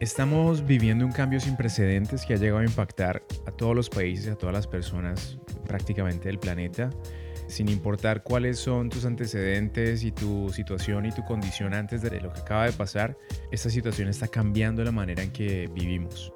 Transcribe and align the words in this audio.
Estamos 0.00 0.66
viviendo 0.66 1.06
un 1.06 1.12
cambio 1.12 1.40
sin 1.40 1.56
precedentes 1.56 2.26
que 2.26 2.34
ha 2.34 2.36
llegado 2.36 2.58
a 2.58 2.64
impactar 2.64 3.22
a 3.46 3.52
todos 3.52 3.76
los 3.76 3.88
países, 3.88 4.28
a 4.32 4.36
todas 4.36 4.52
las 4.52 4.66
personas 4.66 5.38
prácticamente 5.66 6.28
del 6.28 6.38
planeta, 6.38 6.90
sin 7.46 7.68
importar 7.68 8.22
cuáles 8.22 8.58
son 8.58 8.88
tus 8.88 9.04
antecedentes 9.04 10.02
y 10.04 10.10
tu 10.10 10.50
situación 10.50 11.06
y 11.06 11.12
tu 11.12 11.22
condición 11.24 11.74
antes 11.74 12.02
de 12.02 12.20
lo 12.20 12.32
que 12.32 12.40
acaba 12.40 12.66
de 12.66 12.72
pasar, 12.72 13.16
esta 13.50 13.70
situación 13.70 14.08
está 14.08 14.26
cambiando 14.26 14.82
la 14.82 14.92
manera 14.92 15.22
en 15.22 15.30
que 15.30 15.68
vivimos. 15.72 16.32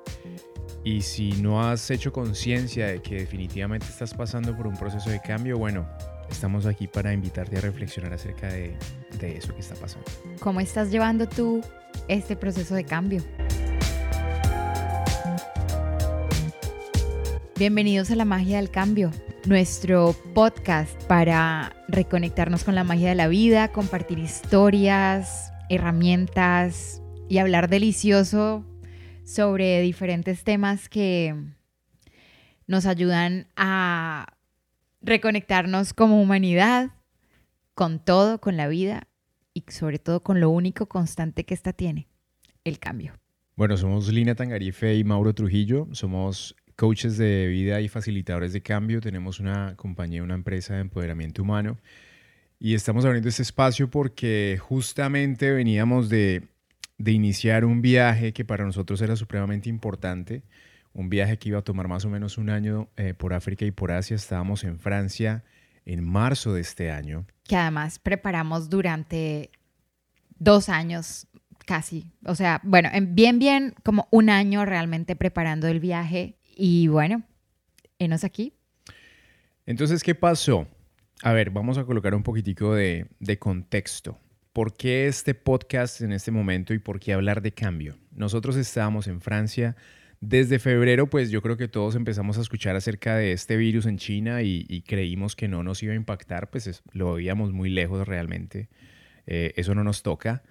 Y 0.84 1.02
si 1.02 1.32
no 1.32 1.60
has 1.60 1.90
hecho 1.90 2.12
conciencia 2.12 2.86
de 2.86 3.02
que 3.02 3.16
definitivamente 3.16 3.86
estás 3.86 4.14
pasando 4.14 4.56
por 4.56 4.68
un 4.68 4.76
proceso 4.76 5.10
de 5.10 5.20
cambio, 5.20 5.58
bueno, 5.58 5.88
estamos 6.30 6.66
aquí 6.66 6.86
para 6.86 7.12
invitarte 7.12 7.58
a 7.58 7.60
reflexionar 7.60 8.12
acerca 8.12 8.48
de, 8.48 8.76
eso 9.20 9.52
que 9.52 9.60
está 9.60 9.74
pasando. 9.74 10.06
¿Cómo 10.38 10.60
estás 10.60 10.90
llevando 10.90 11.26
tú 11.26 11.60
este 12.08 12.36
proceso 12.36 12.74
de 12.74 12.84
cambio? 12.84 13.22
Bienvenidos 17.58 18.10
a 18.10 18.16
la 18.16 18.26
magia 18.26 18.58
del 18.58 18.70
cambio, 18.70 19.10
nuestro 19.46 20.14
podcast 20.34 21.02
para 21.04 21.74
reconectarnos 21.88 22.64
con 22.64 22.74
la 22.74 22.84
magia 22.84 23.08
de 23.08 23.14
la 23.14 23.28
vida, 23.28 23.72
compartir 23.72 24.18
historias, 24.18 25.52
herramientas 25.70 27.00
y 27.30 27.38
hablar 27.38 27.70
delicioso 27.70 28.64
sobre 29.24 29.80
diferentes 29.80 30.44
temas 30.44 30.90
que 30.90 31.34
nos 32.66 32.84
ayudan 32.84 33.48
a 33.56 34.36
reconectarnos 35.00 35.94
como 35.94 36.20
humanidad 36.20 36.90
con 37.74 38.04
todo, 38.04 38.38
con 38.40 38.56
la 38.56 38.68
vida 38.68 39.08
y 39.56 39.64
sobre 39.68 39.98
todo 39.98 40.22
con 40.22 40.38
lo 40.38 40.50
único 40.50 40.86
constante 40.86 41.44
que 41.44 41.54
esta 41.54 41.72
tiene, 41.72 42.08
el 42.62 42.78
cambio. 42.78 43.14
Bueno, 43.56 43.78
somos 43.78 44.12
Lina 44.12 44.34
Tangarife 44.34 44.94
y 44.96 45.02
Mauro 45.02 45.34
Trujillo, 45.34 45.88
somos 45.92 46.54
coaches 46.76 47.16
de 47.16 47.46
vida 47.46 47.80
y 47.80 47.88
facilitadores 47.88 48.52
de 48.52 48.60
cambio. 48.60 49.00
Tenemos 49.00 49.40
una 49.40 49.74
compañía, 49.76 50.22
una 50.22 50.34
empresa 50.34 50.74
de 50.74 50.80
empoderamiento 50.80 51.42
humano. 51.42 51.78
Y 52.58 52.74
estamos 52.74 53.06
abriendo 53.06 53.30
este 53.30 53.42
espacio 53.42 53.88
porque 53.88 54.58
justamente 54.60 55.50
veníamos 55.52 56.10
de, 56.10 56.48
iniciar 56.98 57.64
un 57.64 57.80
viaje 57.80 58.34
que 58.34 58.44
para 58.44 58.66
nosotros 58.66 59.00
era 59.00 59.16
supremamente 59.16 59.70
importante. 59.70 60.42
Un 60.92 61.08
viaje 61.08 61.38
que 61.38 61.48
iba 61.48 61.60
a 61.60 61.64
tomar 61.64 61.88
más 61.88 62.04
o 62.04 62.10
menos 62.10 62.36
un 62.36 62.50
año 62.50 62.90
eh, 62.98 63.14
por 63.14 63.32
África 63.32 63.64
y 63.64 63.70
por 63.70 63.90
Asia. 63.90 64.16
Estábamos 64.16 64.64
en 64.64 64.78
Francia 64.78 65.44
en 65.86 66.04
marzo 66.04 66.52
de 66.52 66.60
este 66.60 66.90
año. 66.90 67.26
Que 67.44 67.56
además 67.56 67.98
preparamos 67.98 68.68
durante 68.68 69.50
dos 70.38 70.68
años 70.68 71.28
casi. 71.64 72.12
O 72.24 72.34
sea, 72.34 72.60
bueno, 72.62 72.90
bien, 73.08 73.38
bien, 73.38 73.74
como 73.82 74.08
un 74.10 74.28
año 74.28 74.64
realmente 74.66 75.16
preparando 75.16 75.68
el 75.68 75.80
viaje 75.80 76.36
y 76.54 76.88
bueno, 76.88 77.22
enos 77.98 78.24
aquí. 78.24 78.52
Entonces, 79.64 80.02
¿qué 80.02 80.14
pasó? 80.14 80.66
A 81.22 81.32
ver, 81.32 81.50
vamos 81.50 81.78
a 81.78 81.84
colocar 81.84 82.14
un 82.14 82.22
poquitico 82.22 82.74
de, 82.74 83.06
de 83.20 83.38
contexto. 83.38 84.18
¿Por 84.52 84.76
qué 84.76 85.06
este 85.06 85.34
podcast 85.34 86.00
en 86.00 86.12
este 86.12 86.30
momento 86.30 86.74
y 86.74 86.78
por 86.78 86.98
qué 87.00 87.12
hablar 87.12 87.42
de 87.42 87.52
cambio? 87.52 87.96
Nosotros 88.10 88.56
estábamos 88.56 89.06
en 89.06 89.20
Francia 89.20 89.76
desde 90.20 90.58
febrero, 90.58 91.08
pues 91.08 91.30
yo 91.30 91.42
creo 91.42 91.56
que 91.56 91.68
todos 91.68 91.94
empezamos 91.94 92.38
a 92.38 92.40
escuchar 92.40 92.76
acerca 92.76 93.16
de 93.16 93.32
este 93.32 93.56
virus 93.56 93.86
en 93.86 93.98
China 93.98 94.42
y, 94.42 94.82
creímos 94.86 95.36
que 95.36 95.48
no 95.48 95.62
nos 95.62 95.82
iba 95.82 95.92
a 95.92 95.96
impactar, 95.96 96.50
pues 96.50 96.82
lo 96.92 97.14
veíamos 97.14 97.52
muy 97.52 97.70
lejos 97.70 98.06
realmente. 98.06 98.68
Eh, 99.26 99.52
eso 99.56 99.74
no 99.74 99.84
nos 99.84 100.02
toca. 100.02 100.42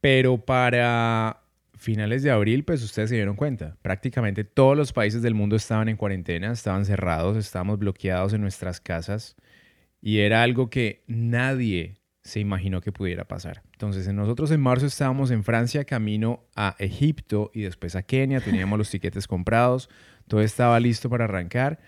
Pero 0.00 0.44
para 0.44 1.42
finales 1.76 2.22
de 2.22 2.30
abril, 2.30 2.64
pues 2.64 2.82
ustedes 2.82 3.10
se 3.10 3.16
dieron 3.16 3.36
cuenta, 3.36 3.76
prácticamente 3.82 4.44
todos 4.44 4.76
los 4.76 4.92
países 4.92 5.22
del 5.22 5.34
mundo 5.34 5.56
estaban 5.56 5.88
en 5.88 5.96
cuarentena, 5.96 6.52
estaban 6.52 6.84
cerrados, 6.84 7.36
estábamos 7.36 7.78
bloqueados 7.78 8.32
en 8.32 8.40
nuestras 8.40 8.80
casas 8.80 9.36
y 10.00 10.18
era 10.18 10.42
algo 10.42 10.70
que 10.70 11.02
nadie 11.06 11.96
se 12.26 12.40
imaginó 12.40 12.80
que 12.80 12.92
pudiera 12.92 13.24
pasar. 13.24 13.62
Entonces, 13.72 14.12
nosotros 14.12 14.50
en 14.50 14.60
marzo 14.60 14.86
estábamos 14.86 15.30
en 15.30 15.44
Francia, 15.44 15.84
camino 15.84 16.44
a 16.56 16.74
Egipto 16.78 17.50
y 17.54 17.62
después 17.62 17.94
a 17.94 18.02
Kenia, 18.02 18.40
teníamos 18.40 18.78
los 18.78 18.90
tiquetes 18.90 19.28
comprados, 19.28 19.88
todo 20.26 20.42
estaba 20.42 20.78
listo 20.80 21.08
para 21.08 21.24
arrancar. 21.24 21.78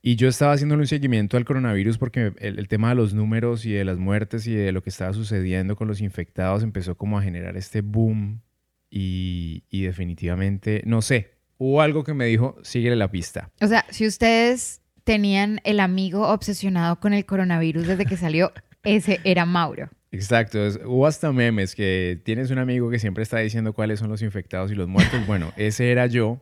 Y 0.00 0.16
yo 0.16 0.26
estaba 0.26 0.52
haciendo 0.52 0.74
un 0.74 0.86
seguimiento 0.86 1.36
al 1.36 1.44
coronavirus 1.44 1.98
porque 1.98 2.32
el, 2.38 2.66
tema 2.66 2.88
de 2.88 2.94
los 2.96 3.14
números 3.14 3.64
y 3.66 3.72
de 3.72 3.84
las 3.84 3.98
muertes 3.98 4.46
y 4.48 4.54
de 4.54 4.72
lo 4.72 4.82
que 4.82 4.90
estaba 4.90 5.12
sucediendo 5.12 5.76
con 5.76 5.86
los 5.86 6.00
infectados 6.00 6.64
empezó 6.64 6.96
como 6.96 7.18
a 7.18 7.22
generar 7.22 7.56
este 7.56 7.82
boom 7.82 8.40
y, 8.90 9.62
definitivamente, 9.70 10.82
no 10.86 11.02
sé, 11.02 11.34
hubo 11.56 11.80
algo 11.80 12.04
que 12.04 12.14
me 12.14 12.26
dijo, 12.26 12.56
síguele 12.62 12.96
la 12.96 13.10
pista. 13.10 13.50
O 13.60 13.66
sea, 13.66 13.86
si 13.90 14.06
ustedes 14.06 14.82
tenían 15.04 15.60
el 15.64 15.78
amigo 15.78 16.28
obsesionado 16.28 16.98
con 17.00 17.12
el 17.12 17.24
coronavirus 17.24 17.86
desde 17.86 18.04
que 18.04 18.16
salió, 18.16 18.52
ese 18.82 19.20
era 19.24 19.44
Mauro. 19.46 19.90
Exacto, 20.10 20.58
hubo 20.84 21.06
hasta 21.06 21.32
memes 21.32 21.74
que 21.74 22.20
tienes 22.24 22.50
un 22.50 22.58
amigo 22.58 22.90
que 22.90 22.98
siempre 22.98 23.22
está 23.22 23.38
diciendo 23.38 23.72
cuáles 23.72 23.98
son 23.98 24.10
los 24.10 24.22
infectados 24.22 24.70
y 24.70 24.74
los 24.74 24.88
muertos. 24.88 25.20
Bueno, 25.26 25.52
ese 25.56 25.90
era 25.90 26.06
yo. 26.06 26.40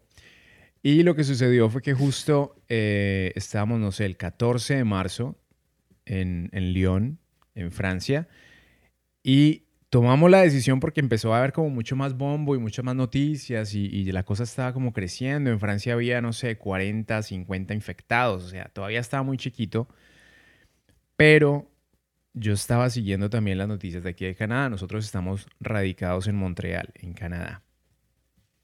Y 0.83 1.03
lo 1.03 1.15
que 1.15 1.25
sucedió 1.25 1.69
fue 1.69 1.83
que 1.83 1.95
justo 1.95 2.56
eh, 2.69 3.33
estábamos, 3.37 3.78
no 3.78 3.93
sé, 3.93 4.06
el 4.06 4.17
14 4.17 4.77
de 4.77 4.84
marzo 4.84 5.37
en, 6.06 6.49
en 6.53 6.73
Lyon, 6.73 7.19
en 7.55 7.71
Francia, 7.71 8.28
y 9.22 9.65
tomamos 9.91 10.31
la 10.31 10.41
decisión 10.41 10.81
porque 10.81 11.01
empezó 11.01 11.34
a 11.34 11.39
haber 11.39 11.53
como 11.53 11.69
mucho 11.69 11.97
más 11.97 12.17
bombo 12.17 12.55
y 12.55 12.59
muchas 12.59 12.84
más 12.84 12.95
noticias 12.95 13.75
y, 13.75 14.11
la 14.12 14.22
cosa 14.22 14.45
estaba 14.45 14.72
como 14.72 14.93
creciendo. 14.93 15.51
En 15.51 15.61
Francia 15.61 15.93
había, 15.93 16.22
no 16.22 16.33
sé, 16.33 16.57
40, 16.57 17.22
50 17.22 17.75
infectados, 17.75 18.45
o 18.45 18.49
sea, 18.49 18.67
todavía 18.72 19.01
estaba 19.01 19.22
muy 19.22 19.37
chiquito. 19.37 19.89
Pero 21.17 21.71
yo 22.32 22.52
estaba 22.52 22.91
siguiendo 22.91 23.30
también 23.30 23.58
las 23.58 23.68
noticias 23.68 24.02
de 24.02 24.10
aquí 24.10 24.24
de 24.24 24.34
Canadá. 24.34 24.68
Nosotros 24.68 25.04
estamos 25.04 25.46
radicados 25.60 26.26
en 26.26 26.36
Montreal, 26.36 26.91
en 26.94 27.12
Canadá. 27.12 27.62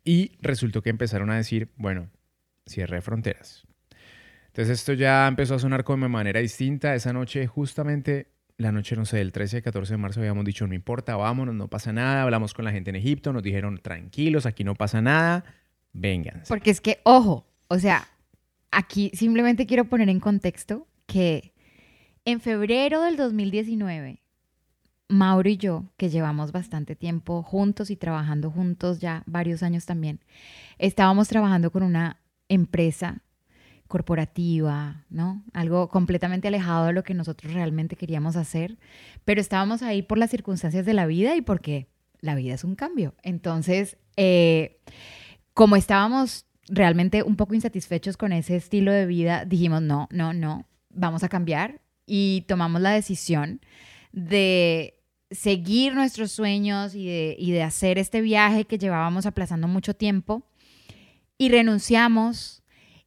Y 0.05 0.33
resultó 0.41 0.83
que 0.83 0.91
empezaron 0.91 1.31
a 1.31 1.37
decir, 1.37 1.71
bueno, 1.77 2.11
cierre 2.67 3.01
fronteras. 3.01 3.67
Entonces 4.47 4.79
esto 4.79 4.93
ya 4.93 5.27
empezó 5.27 5.57
a 5.57 5.59
sonar 5.59 5.85
como 5.85 6.05
de 6.05 6.09
manera 6.09 6.41
distinta. 6.41 6.95
Esa 6.95 7.13
noche 7.13 7.47
justamente 7.47 8.29
la 8.59 8.73
noche, 8.73 8.97
no 8.97 9.05
sé, 9.05 9.19
del 9.19 9.33
13 9.33 9.59
al 9.59 9.63
14 9.63 9.95
de 9.95 9.99
marzo 9.99 10.21
habíamos 10.21 10.45
dicho, 10.45 10.67
no 10.67 10.75
importa, 10.75 11.17
vámonos, 11.17 11.55
no 11.55 11.69
pasa 11.69 11.93
nada. 11.93 12.23
Hablamos 12.23 12.55
con 12.55 12.65
la 12.65 12.73
gente 12.73 12.91
en 12.91 12.97
Egipto, 12.97 13.33
nos 13.33 13.43
dijeron, 13.43 13.79
tranquilos, 13.83 14.47
aquí 14.47 14.65
no 14.65 14.75
pasa 14.75 15.03
nada, 15.03 15.45
vengan. 15.93 16.43
Porque 16.49 16.71
es 16.71 16.81
que, 16.81 17.01
ojo, 17.03 17.47
o 17.69 17.79
sea, 17.79 18.09
aquí 18.71 19.11
simplemente 19.15 19.67
quiero 19.67 19.85
poner 19.85 20.09
en 20.09 20.21
contexto 20.21 20.87
que 21.07 21.53
en 22.27 22.41
febrero 22.41 23.03
del 23.03 23.17
2019, 23.17 24.21
Mauro 25.09 25.49
y 25.49 25.57
yo, 25.57 25.85
que 25.97 26.11
llevamos 26.11 26.51
bastante 26.51 26.97
tiempo 26.97 27.45
juntos 27.45 27.89
y 27.89 27.97
trabajando 27.97 28.51
juntos 28.51 28.99
ya 28.99 29.23
varios 29.27 29.63
años 29.63 29.87
también, 29.87 30.19
estábamos 30.79 31.29
trabajando 31.29 31.71
con 31.71 31.85
una 31.85 32.21
empresa 32.49 33.23
corporativa, 33.87 35.05
¿no? 35.09 35.45
Algo 35.53 35.89
completamente 35.89 36.49
alejado 36.49 36.87
de 36.87 36.95
lo 36.95 37.05
que 37.05 37.15
nosotros 37.15 37.55
realmente 37.55 37.95
queríamos 37.95 38.35
hacer, 38.35 38.77
pero 39.25 39.41
estábamos 39.41 39.83
ahí 39.83 40.03
por 40.03 40.19
las 40.19 40.31
circunstancias 40.31 40.85
de 40.85 40.95
la 40.95 41.07
vida 41.07 41.37
y 41.37 41.43
porque 41.43 41.87
la 42.21 42.35
vida 42.35 42.55
es 42.55 42.65
un 42.65 42.75
cambio. 42.75 43.15
Entonces, 43.23 43.99
eh, 44.17 44.81
como 45.55 45.77
estábamos 45.77 46.47
realmente 46.69 47.23
un 47.23 47.37
poco 47.37 47.55
insatisfechos 47.55 48.17
con 48.17 48.33
ese 48.33 48.57
estilo 48.57 48.91
de 48.91 49.07
vida, 49.07 49.45
dijimos, 49.45 49.81
no, 49.81 50.09
no, 50.11 50.33
no, 50.33 50.67
vamos 50.91 51.23
a 51.23 51.29
cambiar 51.29 51.86
y 52.07 52.45
tomamos 52.47 52.81
la 52.81 52.93
decisión 52.93 53.61
de 54.13 54.95
seguir 55.31 55.95
nuestros 55.95 56.33
sueños 56.33 56.95
y 56.95 57.07
de, 57.07 57.37
y 57.39 57.51
de 57.51 57.63
hacer 57.63 57.99
este 57.99 58.21
viaje 58.21 58.65
que 58.65 58.79
llevábamos 58.79 59.27
aplazando 59.27 59.69
mucho 59.69 59.95
tiempo 59.95 60.43
y 61.39 61.49
renunciamos 61.49 62.63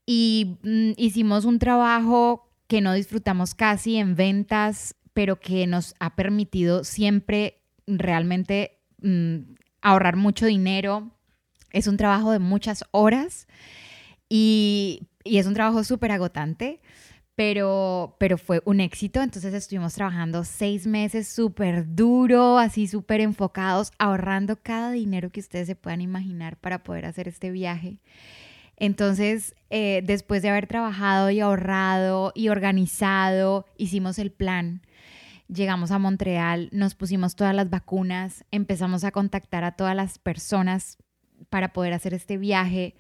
y 0.06 0.58
mm, 0.64 0.92
hicimos 0.98 1.46
un 1.46 1.60
trabajo 1.60 2.52
que 2.68 2.82
no 2.82 2.94
disfrutamos 2.94 3.56
casi 3.56 3.98
en 3.98 4.16
ventas, 4.16 4.96
pero 5.14 5.40
que 5.40 5.66
nos 5.66 5.96
ha 6.00 6.16
permitido 6.16 6.84
siempre 6.84 7.62
realmente 7.88 8.80
mm, 9.02 9.38
ahorrar 9.82 10.16
mucho 10.16 10.46
dinero. 10.46 11.12
Es 11.72 11.88
un 11.88 11.98
trabajo 11.98 12.32
de 12.32 12.40
muchas 12.40 12.84
horas 12.92 13.48
y, 14.30 15.08
y 15.24 15.38
es 15.38 15.46
un 15.46 15.54
trabajo 15.54 15.84
súper 15.84 16.12
agotante, 16.12 16.82
pero, 17.40 18.18
pero 18.18 18.38
fue 18.38 18.62
un 18.66 18.82
éxito. 18.82 19.22
Entonces 19.22 19.54
estuvimos 19.54 19.94
trabajando 19.94 20.44
seis 20.44 20.86
meses 20.86 21.30
súper 21.30 21.96
duro, 21.96 22.58
así 22.58 22.86
súper 22.86 23.22
enfocados, 23.22 23.94
ahorrando 23.98 24.58
cada 24.62 24.92
dinero 24.92 25.30
que 25.30 25.40
ustedes 25.40 25.68
se 25.68 25.76
puedan 25.78 26.02
imaginar 26.02 26.58
para 26.58 26.84
poder 26.84 27.06
hacer 27.06 27.30
este 27.30 27.50
viaje. 27.50 28.00
Entonces, 28.76 29.56
eh, 29.70 30.02
después 30.04 30.42
de 30.42 30.50
haber 30.50 30.68
trabajado 30.68 31.30
y 31.30 31.40
ahorrado 31.40 32.34
y 32.36 32.50
organizado, 32.50 33.66
hicimos 33.78 34.20
el 34.20 34.32
plan. 34.32 34.82
Llegamos 35.48 35.92
a 35.92 35.98
Montreal, 35.98 36.68
nos 36.74 36.94
pusimos 36.94 37.38
todas 37.38 37.56
las 37.56 37.70
vacunas, 37.70 38.44
empezamos 38.52 39.06
a 39.06 39.12
contactar 39.12 39.64
a 39.64 39.78
todas 39.78 39.96
las 39.96 40.20
personas 40.20 40.98
para 41.50 41.72
poder 41.72 41.94
hacer 41.94 42.14
este 42.14 42.38
viaje. 42.38 42.96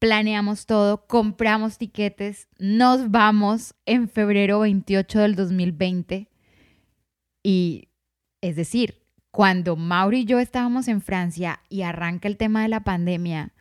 Planeamos 0.00 0.64
todo, 0.64 1.06
compramos 1.06 1.76
tiquetes, 1.76 2.48
nos 2.58 3.10
vamos 3.10 3.74
en 3.84 4.08
febrero 4.08 4.60
28 4.60 5.20
del 5.20 5.34
2020. 5.34 6.30
Y 7.42 7.88
es 8.40 8.56
decir, 8.56 9.02
cuando 9.30 9.76
Mauro 9.76 10.16
y 10.16 10.24
yo 10.24 10.38
estábamos 10.38 10.88
en 10.88 11.02
Francia 11.02 11.60
y 11.68 11.82
arranca 11.82 12.28
el 12.28 12.38
tema 12.38 12.62
de 12.62 12.68
la 12.68 12.80
pandemia, 12.80 13.52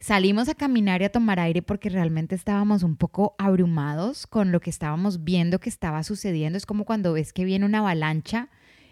salimos 0.00 0.48
a 0.48 0.54
caminar 0.54 1.02
y 1.02 1.04
a 1.04 1.12
tomar 1.12 1.38
aire 1.38 1.60
porque 1.60 1.90
realmente 1.90 2.34
estábamos 2.34 2.82
un 2.82 2.96
poco 2.96 3.34
abrumados 3.36 4.26
con 4.26 4.52
lo 4.52 4.60
que 4.60 4.70
estábamos 4.70 5.22
viendo 5.22 5.60
que 5.60 5.68
estaba 5.68 6.02
sucediendo. 6.02 6.56
Es 6.56 6.64
como 6.64 6.86
cuando 6.86 7.12
ves 7.12 7.34
que 7.34 7.44
viene 7.44 7.66
una 7.66 7.80
avalancha 7.80 8.48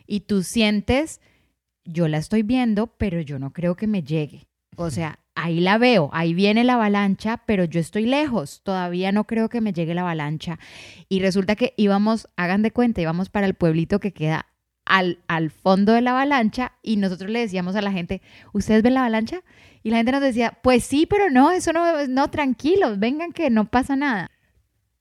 y 0.06 0.20
tú 0.20 0.42
sientes, 0.42 1.22
yo 1.86 2.06
la 2.06 2.18
estoy 2.18 2.42
viendo, 2.42 2.86
pero 2.86 3.22
yo 3.22 3.38
no 3.38 3.54
creo 3.54 3.76
que 3.76 3.86
me 3.86 4.02
llegue. 4.02 4.46
O 4.76 4.90
sea, 4.90 5.20
ahí 5.36 5.60
la 5.60 5.78
veo, 5.78 6.10
ahí 6.12 6.34
viene 6.34 6.64
la 6.64 6.74
avalancha, 6.74 7.42
pero 7.46 7.64
yo 7.64 7.78
estoy 7.78 8.06
lejos, 8.06 8.62
todavía 8.64 9.12
no 9.12 9.24
creo 9.24 9.48
que 9.48 9.60
me 9.60 9.72
llegue 9.72 9.94
la 9.94 10.00
avalancha. 10.00 10.58
Y 11.08 11.20
resulta 11.20 11.54
que 11.54 11.74
íbamos, 11.76 12.28
hagan 12.36 12.62
de 12.62 12.72
cuenta, 12.72 13.02
íbamos 13.02 13.28
para 13.28 13.46
el 13.46 13.54
pueblito 13.54 14.00
que 14.00 14.12
queda 14.12 14.46
al, 14.86 15.18
al 15.28 15.50
fondo 15.50 15.92
de 15.92 16.00
la 16.00 16.12
avalancha 16.12 16.72
y 16.82 16.96
nosotros 16.96 17.30
le 17.30 17.40
decíamos 17.40 17.76
a 17.76 17.82
la 17.82 17.92
gente, 17.92 18.22
¿ustedes 18.52 18.82
ven 18.82 18.94
la 18.94 19.00
avalancha? 19.00 19.42
Y 19.82 19.90
la 19.90 19.98
gente 19.98 20.12
nos 20.12 20.22
decía, 20.22 20.58
pues 20.62 20.84
sí, 20.84 21.06
pero 21.06 21.30
no, 21.30 21.52
eso 21.52 21.72
no, 21.72 22.06
no, 22.08 22.30
tranquilos, 22.30 22.98
vengan 22.98 23.32
que 23.32 23.50
no 23.50 23.66
pasa 23.66 23.94
nada. 23.94 24.30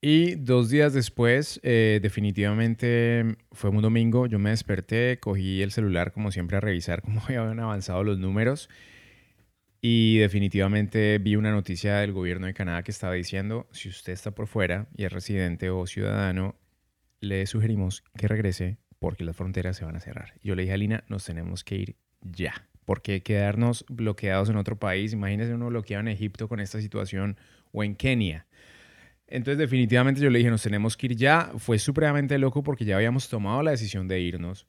Y 0.01 0.35
dos 0.35 0.69
días 0.69 0.93
después, 0.93 1.59
eh, 1.63 1.99
definitivamente 2.01 3.37
fue 3.53 3.69
un 3.69 3.81
domingo, 3.81 4.27
yo 4.27 4.37
me 4.37 4.51
desperté, 4.51 5.17
cogí 5.19 5.61
el 5.63 5.71
celular 5.71 6.11
como 6.11 6.29
siempre 6.31 6.57
a 6.57 6.59
revisar 6.59 7.01
cómo 7.01 7.21
habían 7.25 7.59
avanzado 7.59 8.03
los 8.03 8.19
números 8.19 8.69
y 9.87 10.17
definitivamente 10.17 11.19
vi 11.19 11.35
una 11.35 11.51
noticia 11.51 11.97
del 11.97 12.11
gobierno 12.11 12.47
de 12.47 12.55
Canadá 12.55 12.81
que 12.81 12.89
estaba 12.89 13.13
diciendo, 13.13 13.67
si 13.71 13.87
usted 13.87 14.13
está 14.13 14.31
por 14.31 14.47
fuera 14.47 14.87
y 14.97 15.03
es 15.03 15.13
residente 15.13 15.69
o 15.69 15.85
ciudadano, 15.85 16.55
le 17.19 17.45
sugerimos 17.45 18.03
que 18.17 18.27
regrese 18.27 18.79
porque 18.97 19.23
las 19.23 19.35
fronteras 19.35 19.77
se 19.77 19.85
van 19.85 19.95
a 19.95 19.99
cerrar. 19.99 20.33
Yo 20.41 20.55
le 20.55 20.63
dije 20.63 20.73
a 20.73 20.77
Lina, 20.77 21.03
nos 21.07 21.23
tenemos 21.23 21.63
que 21.63 21.75
ir 21.75 21.95
ya, 22.21 22.67
porque 22.83 23.21
quedarnos 23.21 23.85
bloqueados 23.87 24.49
en 24.49 24.55
otro 24.55 24.79
país, 24.79 25.13
imagínese 25.13 25.53
uno 25.53 25.67
bloqueado 25.67 26.01
en 26.01 26.07
Egipto 26.07 26.47
con 26.47 26.59
esta 26.59 26.81
situación 26.81 27.37
o 27.71 27.83
en 27.83 27.95
Kenia. 27.95 28.47
Entonces 29.27 29.59
definitivamente 29.59 30.19
yo 30.19 30.31
le 30.31 30.39
dije, 30.39 30.49
nos 30.49 30.63
tenemos 30.63 30.97
que 30.97 31.05
ir 31.05 31.15
ya. 31.15 31.51
Fue 31.59 31.77
supremamente 31.77 32.39
loco 32.39 32.63
porque 32.63 32.85
ya 32.85 32.95
habíamos 32.95 33.29
tomado 33.29 33.61
la 33.61 33.69
decisión 33.69 34.07
de 34.07 34.19
irnos. 34.19 34.65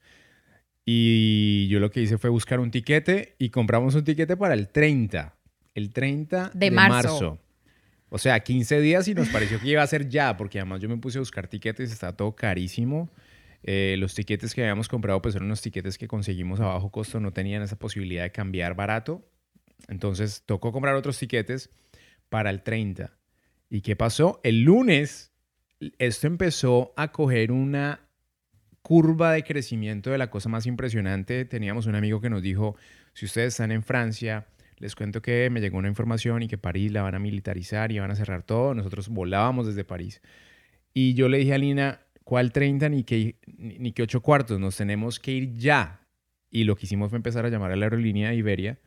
Y 0.89 1.67
yo 1.67 1.81
lo 1.81 1.91
que 1.91 2.01
hice 2.01 2.17
fue 2.17 2.31
buscar 2.31 2.61
un 2.61 2.71
tiquete 2.71 3.35
y 3.39 3.51
compramos 3.51 3.97
un 3.97 4.05
tiquete 4.05 4.37
para 4.37 4.55
el 4.55 4.69
30. 4.69 5.35
El 5.75 5.93
30 5.93 6.53
de, 6.55 6.71
marzo. 6.71 7.41
O 8.09 8.19
sea, 8.19 8.39
15 8.39 8.81
días 8.81 9.09
y 9.09 9.15
nos 9.15 9.29
pareció 9.29 9.59
que 9.59 9.69
iba 9.69 9.83
a 9.83 9.87
ser 9.87 10.09
ya, 10.09 10.37
porque 10.37 10.61
además 10.61 10.81
yo 10.81 10.89
me 10.89 10.97
puse 10.97 11.19
a 11.19 11.21
buscar 11.21 11.49
tiquetes, 11.49 11.91
está 11.91 12.17
todo 12.17 12.37
carísimo. 12.37 13.11
Eh, 13.65 13.97
los 13.99 14.15
tiquetes 14.15 14.55
que 14.55 14.63
habíamos 14.63 14.87
comprado 14.87 15.21
pues 15.21 15.35
eran 15.35 15.47
unos 15.47 15.61
tiquetes 15.61 15.99
que 15.99 16.07
conseguimos 16.07 16.61
a 16.61 16.67
bajo 16.67 16.91
costo, 16.93 17.19
no 17.19 17.33
tenían 17.33 17.63
esa 17.63 17.77
posibilidad 17.77 18.23
de 18.23 18.31
cambiar 18.31 18.77
barato. 18.77 19.29
Entonces 19.89 20.45
tocó 20.47 20.71
comprar 20.71 20.95
otros 20.95 21.19
tiquetes 21.19 21.69
para 22.29 22.51
el 22.51 22.63
30. 22.63 23.13
¿Y 23.69 23.81
qué 23.81 23.97
pasó? 23.97 24.41
El 24.45 24.63
lunes 24.63 25.33
esto 25.99 26.27
empezó 26.27 26.93
a 26.97 27.13
coger 27.13 27.53
una 27.53 28.06
curva 28.87 29.33
de 29.33 29.43
crecimiento 29.43 30.11
de 30.11 30.19
la 30.19 30.31
cosa 30.31 30.49
más 30.49 30.65
impresionante. 30.65 31.45
Teníamos 31.45 31.87
un 31.87 31.97
amigo 31.97 32.21
que 32.21 32.31
nos 32.31 32.41
dijo, 32.41 32.77
si 33.15 33.25
ustedes 33.25 33.55
están 33.55 33.73
en 33.73 33.83
Francia, 33.83 34.47
les 34.79 34.95
cuento 34.95 35.21
que 35.21 35.51
me 35.51 35.61
llegó 35.61 35.77
una 35.79 35.89
información 35.89 36.45
y 36.45 36.47
que 36.47 36.57
París 36.57 36.93
la 36.93 37.03
van 37.03 37.17
a 37.17 37.19
militarizar 37.19 37.91
y 37.91 37.99
van 37.99 38.13
a 38.13 38.15
cerrar 38.15 38.45
todo. 38.45 38.75
Nosotros 38.77 39.09
volábamos 39.09 39.67
desde 39.67 39.83
París. 39.83 40.23
Y 40.95 41.15
yo 41.15 41.29
le 41.29 41.39
dije 41.39 41.55
a 41.55 41.59
Lina, 41.59 42.03
¿cuál 42.23 42.53
30 42.53 42.89
ni 42.91 43.03
qué, 43.03 43.35
ni, 43.59 43.91
qué 43.91 44.05
8 44.05 44.21
cuartos? 44.21 44.61
Nos 44.61 44.77
tenemos 44.77 45.19
que 45.19 45.33
ir 45.33 45.57
ya. 45.57 46.07
Y 46.49 46.63
lo 46.63 46.77
que 46.77 46.87
hicimos 46.87 47.11
fue 47.11 47.17
empezar 47.17 47.45
a 47.45 47.49
llamar 47.49 47.73
a 47.73 47.77
la 47.77 47.87
aerolínea 47.87 48.35
Iberia 48.35 48.79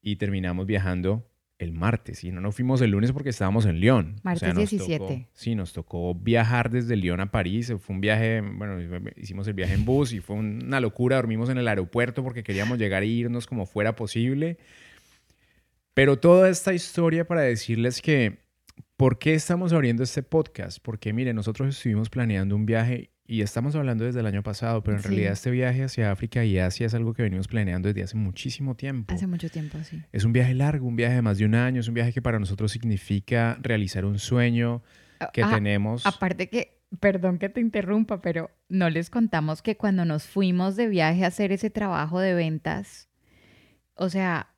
y 0.00 0.14
terminamos 0.14 0.64
viajando 0.64 1.28
el 1.58 1.72
martes 1.72 2.22
y 2.22 2.30
no 2.30 2.40
nos 2.40 2.54
fuimos 2.54 2.80
el 2.80 2.90
lunes 2.90 3.12
porque 3.12 3.30
estábamos 3.30 3.66
en 3.66 3.80
Lyon. 3.80 4.16
Martes 4.22 4.54
17. 4.54 5.28
sí, 5.32 5.54
nos 5.54 5.72
tocó 5.72 6.14
viajar 6.14 6.70
desde 6.70 6.96
Lyon 6.96 7.20
a 7.20 7.30
París. 7.30 7.72
Fue 7.80 7.94
un 7.94 8.00
viaje, 8.00 8.40
bueno, 8.40 8.78
hicimos 9.16 9.46
el 9.48 9.54
viaje 9.54 9.74
en 9.74 9.84
bus 9.84 10.12
y 10.12 10.20
fue 10.20 10.36
una 10.36 10.80
locura. 10.80 11.16
Dormimos 11.16 11.48
en 11.50 11.58
el 11.58 11.66
aeropuerto 11.66 12.22
porque 12.22 12.44
queríamos 12.44 12.78
llegar 12.78 13.02
e 13.02 13.06
irnos 13.06 13.46
como 13.46 13.66
fuera 13.66 13.96
posible. 13.96 14.58
Pero 15.94 16.18
toda 16.20 16.48
esta 16.48 16.72
historia 16.72 17.26
para 17.26 17.40
decirles 17.40 18.00
que, 18.00 18.38
¿por 18.96 19.18
qué 19.18 19.34
estamos 19.34 19.72
abriendo 19.72 20.04
este 20.04 20.22
podcast? 20.22 20.78
Porque, 20.80 21.12
mire, 21.12 21.34
nosotros 21.34 21.76
estuvimos 21.76 22.08
planeando 22.08 22.54
un 22.54 22.66
viaje 22.66 23.10
y 23.30 23.42
estamos 23.42 23.76
hablando 23.76 24.06
desde 24.06 24.20
el 24.20 24.26
año 24.26 24.42
pasado, 24.42 24.82
pero 24.82 24.96
en 24.96 25.02
realidad 25.02 25.32
este 25.32 25.50
viaje 25.50 25.84
hacia 25.84 26.10
África 26.10 26.46
y 26.46 26.58
Asia 26.58 26.86
es 26.86 26.94
algo 26.94 27.12
que 27.12 27.22
venimos 27.22 27.46
planeando 27.46 27.88
desde 27.88 28.02
hace 28.02 28.16
muchísimo 28.16 28.74
tiempo. 28.74 29.14
Hace 29.14 29.26
mucho 29.26 29.50
tiempo, 29.50 29.76
sí. 29.84 30.02
Es 30.12 30.24
un 30.24 30.32
viaje 30.32 30.54
largo, 30.54 30.88
un 30.88 30.96
viaje 30.96 31.16
de 31.16 31.22
más 31.22 31.36
de 31.36 31.44
un 31.44 31.54
año, 31.54 31.78
es 31.78 31.88
un 31.88 31.94
viaje 31.94 32.14
que 32.14 32.22
para 32.22 32.38
nosotros 32.38 32.72
significa 32.72 33.58
realizar 33.60 34.06
un 34.06 34.18
sueño 34.18 34.82
que 35.34 35.42
ah, 35.42 35.50
tenemos. 35.54 36.06
Aparte 36.06 36.48
que, 36.48 36.80
perdón 37.00 37.38
que 37.38 37.50
te 37.50 37.60
interrumpa, 37.60 38.22
pero 38.22 38.50
no 38.70 38.88
les 38.88 39.10
contamos 39.10 39.60
que 39.60 39.76
cuando 39.76 40.06
nos 40.06 40.24
fuimos 40.24 40.74
de 40.76 40.88
viaje 40.88 41.24
a 41.24 41.28
hacer 41.28 41.52
ese 41.52 41.68
trabajo 41.68 42.20
de 42.20 42.32
ventas, 42.32 43.10
o 43.94 44.08
sea, 44.08 44.54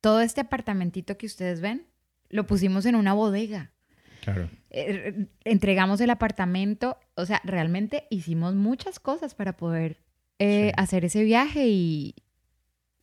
todo 0.00 0.20
este 0.20 0.42
apartamentito 0.42 1.18
que 1.18 1.26
ustedes 1.26 1.60
ven, 1.60 1.84
lo 2.30 2.46
pusimos 2.46 2.86
en 2.86 2.94
una 2.94 3.12
bodega. 3.12 3.72
Claro. 4.22 4.50
Eh, 4.78 5.26
entregamos 5.44 6.02
el 6.02 6.10
apartamento, 6.10 6.98
o 7.14 7.24
sea, 7.24 7.40
realmente 7.44 8.06
hicimos 8.10 8.54
muchas 8.54 9.00
cosas 9.00 9.34
para 9.34 9.56
poder 9.56 10.02
eh, 10.38 10.72
hacer 10.76 11.06
ese 11.06 11.24
viaje 11.24 11.66
y, 11.68 12.14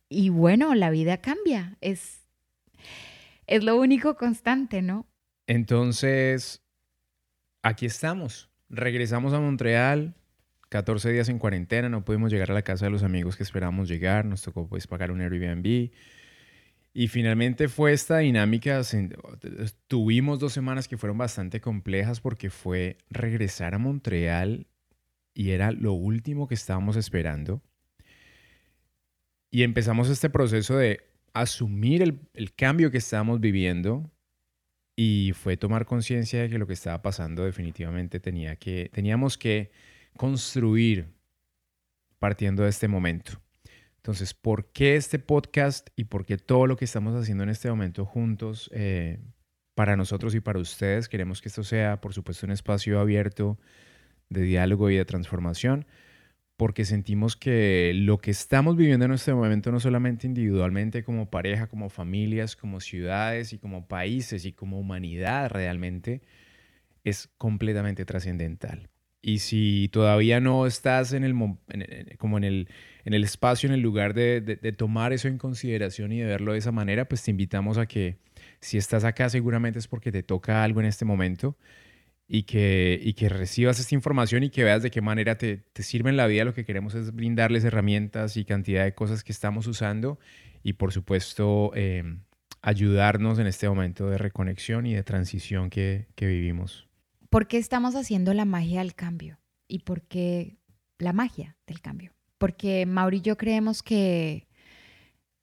y 0.08 0.28
bueno, 0.28 0.76
la 0.76 0.90
vida 0.90 1.16
cambia, 1.16 1.76
es, 1.80 2.28
es 3.48 3.64
lo 3.64 3.76
único 3.76 4.14
constante, 4.14 4.82
¿no? 4.82 5.08
Entonces, 5.48 6.62
aquí 7.62 7.86
estamos, 7.86 8.50
regresamos 8.68 9.32
a 9.32 9.40
Montreal, 9.40 10.14
14 10.68 11.10
días 11.10 11.28
en 11.28 11.40
cuarentena, 11.40 11.88
no 11.88 12.04
pudimos 12.04 12.30
llegar 12.30 12.52
a 12.52 12.54
la 12.54 12.62
casa 12.62 12.84
de 12.84 12.92
los 12.92 13.02
amigos 13.02 13.36
que 13.36 13.42
esperábamos 13.42 13.88
llegar, 13.88 14.26
nos 14.26 14.42
tocó 14.42 14.68
pues 14.68 14.86
pagar 14.86 15.10
un 15.10 15.20
Airbnb. 15.20 15.90
Y 16.96 17.08
finalmente 17.08 17.66
fue 17.66 17.92
esta 17.92 18.18
dinámica, 18.18 18.80
tuvimos 19.88 20.38
dos 20.38 20.52
semanas 20.52 20.86
que 20.86 20.96
fueron 20.96 21.18
bastante 21.18 21.60
complejas 21.60 22.20
porque 22.20 22.50
fue 22.50 22.98
regresar 23.10 23.74
a 23.74 23.78
Montreal 23.78 24.68
y 25.34 25.50
era 25.50 25.72
lo 25.72 25.92
último 25.92 26.46
que 26.46 26.54
estábamos 26.54 26.94
esperando. 26.94 27.60
Y 29.50 29.64
empezamos 29.64 30.08
este 30.08 30.30
proceso 30.30 30.76
de 30.76 31.00
asumir 31.32 32.00
el, 32.00 32.54
cambio 32.54 32.92
que 32.92 32.98
estábamos 32.98 33.40
viviendo 33.40 34.08
y 34.94 35.32
fue 35.34 35.56
tomar 35.56 35.86
conciencia 35.86 36.42
de 36.42 36.48
que 36.48 36.58
lo 36.58 36.68
que 36.68 36.74
estaba 36.74 37.02
pasando 37.02 37.44
definitivamente 37.44 38.20
tenía 38.20 38.54
que, 38.54 38.88
teníamos 38.92 39.36
que 39.36 39.72
construir 40.16 41.08
partiendo 42.20 42.62
de 42.62 42.68
este 42.68 42.86
momento. 42.86 43.43
Entonces, 44.04 44.34
¿por 44.34 44.70
qué 44.70 44.96
este 44.96 45.18
podcast 45.18 45.88
y 45.96 46.04
por 46.04 46.26
qué 46.26 46.36
todo 46.36 46.66
lo 46.66 46.76
que 46.76 46.84
estamos 46.84 47.18
haciendo 47.18 47.42
en 47.42 47.48
este 47.48 47.70
momento 47.70 48.04
juntos 48.04 48.68
eh, 48.74 49.18
para 49.74 49.96
nosotros 49.96 50.34
y 50.34 50.40
para 50.40 50.58
ustedes? 50.58 51.08
Queremos 51.08 51.40
que 51.40 51.48
esto 51.48 51.64
sea, 51.64 52.02
por 52.02 52.12
supuesto, 52.12 52.44
un 52.44 52.52
espacio 52.52 53.00
abierto 53.00 53.58
de 54.28 54.42
diálogo 54.42 54.90
y 54.90 54.96
de 54.96 55.06
transformación, 55.06 55.86
porque 56.58 56.84
sentimos 56.84 57.34
que 57.34 57.92
lo 57.94 58.18
que 58.18 58.30
estamos 58.30 58.76
viviendo 58.76 59.06
en 59.06 59.12
este 59.12 59.32
momento, 59.32 59.72
no 59.72 59.80
solamente 59.80 60.26
individualmente 60.26 61.02
como 61.02 61.30
pareja, 61.30 61.68
como 61.68 61.88
familias, 61.88 62.56
como 62.56 62.80
ciudades 62.80 63.54
y 63.54 63.58
como 63.58 63.88
países 63.88 64.44
y 64.44 64.52
como 64.52 64.78
humanidad 64.78 65.50
realmente, 65.50 66.20
es 67.04 67.30
completamente 67.38 68.04
trascendental. 68.04 68.90
Y 69.26 69.38
si 69.38 69.88
todavía 69.90 70.38
no 70.38 70.66
estás 70.66 71.14
en 71.14 71.24
el, 71.24 71.34
como 72.18 72.36
en 72.36 72.44
el, 72.44 72.68
en 73.06 73.14
el 73.14 73.24
espacio, 73.24 73.66
en 73.66 73.74
el 73.74 73.80
lugar 73.80 74.12
de, 74.12 74.42
de, 74.42 74.72
tomar 74.72 75.14
eso 75.14 75.28
en 75.28 75.38
consideración 75.38 76.12
y 76.12 76.18
de 76.18 76.26
verlo 76.26 76.52
de 76.52 76.58
esa 76.58 76.72
manera, 76.72 77.08
pues 77.08 77.22
te 77.22 77.30
invitamos 77.30 77.78
a 77.78 77.86
que 77.86 78.18
si 78.60 78.76
estás 78.76 79.02
acá 79.02 79.30
seguramente 79.30 79.78
es 79.78 79.88
porque 79.88 80.12
te 80.12 80.22
toca 80.22 80.62
algo 80.62 80.80
en 80.80 80.86
este 80.86 81.06
momento 81.06 81.56
y 82.28 82.42
que, 82.42 83.00
y 83.02 83.14
que 83.14 83.30
recibas 83.30 83.80
esta 83.80 83.94
información 83.94 84.42
y 84.42 84.50
que 84.50 84.62
veas 84.62 84.82
de 84.82 84.90
qué 84.90 85.00
manera 85.00 85.38
te, 85.38 85.56
te 85.56 85.82
sirve 85.82 86.10
en 86.10 86.18
la 86.18 86.26
vida. 86.26 86.44
Lo 86.44 86.52
que 86.52 86.66
queremos 86.66 86.94
es 86.94 87.14
brindarles 87.14 87.64
herramientas 87.64 88.36
y 88.36 88.44
cantidad 88.44 88.84
de 88.84 88.94
cosas 88.94 89.24
que 89.24 89.32
estamos 89.32 89.66
usando 89.66 90.18
y 90.62 90.74
por 90.74 90.92
supuesto 90.92 91.72
em, 91.74 92.20
ayudarnos 92.60 93.38
en 93.38 93.46
este 93.46 93.70
momento 93.70 94.10
de 94.10 94.18
reconexión 94.18 94.84
y 94.84 94.92
de 94.92 95.02
transición 95.02 95.70
que, 95.70 96.08
que 96.14 96.26
vivimos. 96.26 96.86
¿Por 97.34 97.48
qué 97.48 97.58
estamos 97.58 97.96
haciendo 97.96 98.32
la 98.32 98.44
magia 98.44 98.78
del 98.78 98.94
cambio? 98.94 99.40
¿Y 99.66 99.80
por 99.80 100.02
qué 100.02 100.56
la 100.98 101.12
magia 101.12 101.56
del 101.66 101.80
cambio? 101.80 102.12
Porque 102.38 102.86
Mauri 102.86 103.16
y 103.16 103.22
yo 103.22 103.36
creemos 103.36 103.82
que 103.82 104.46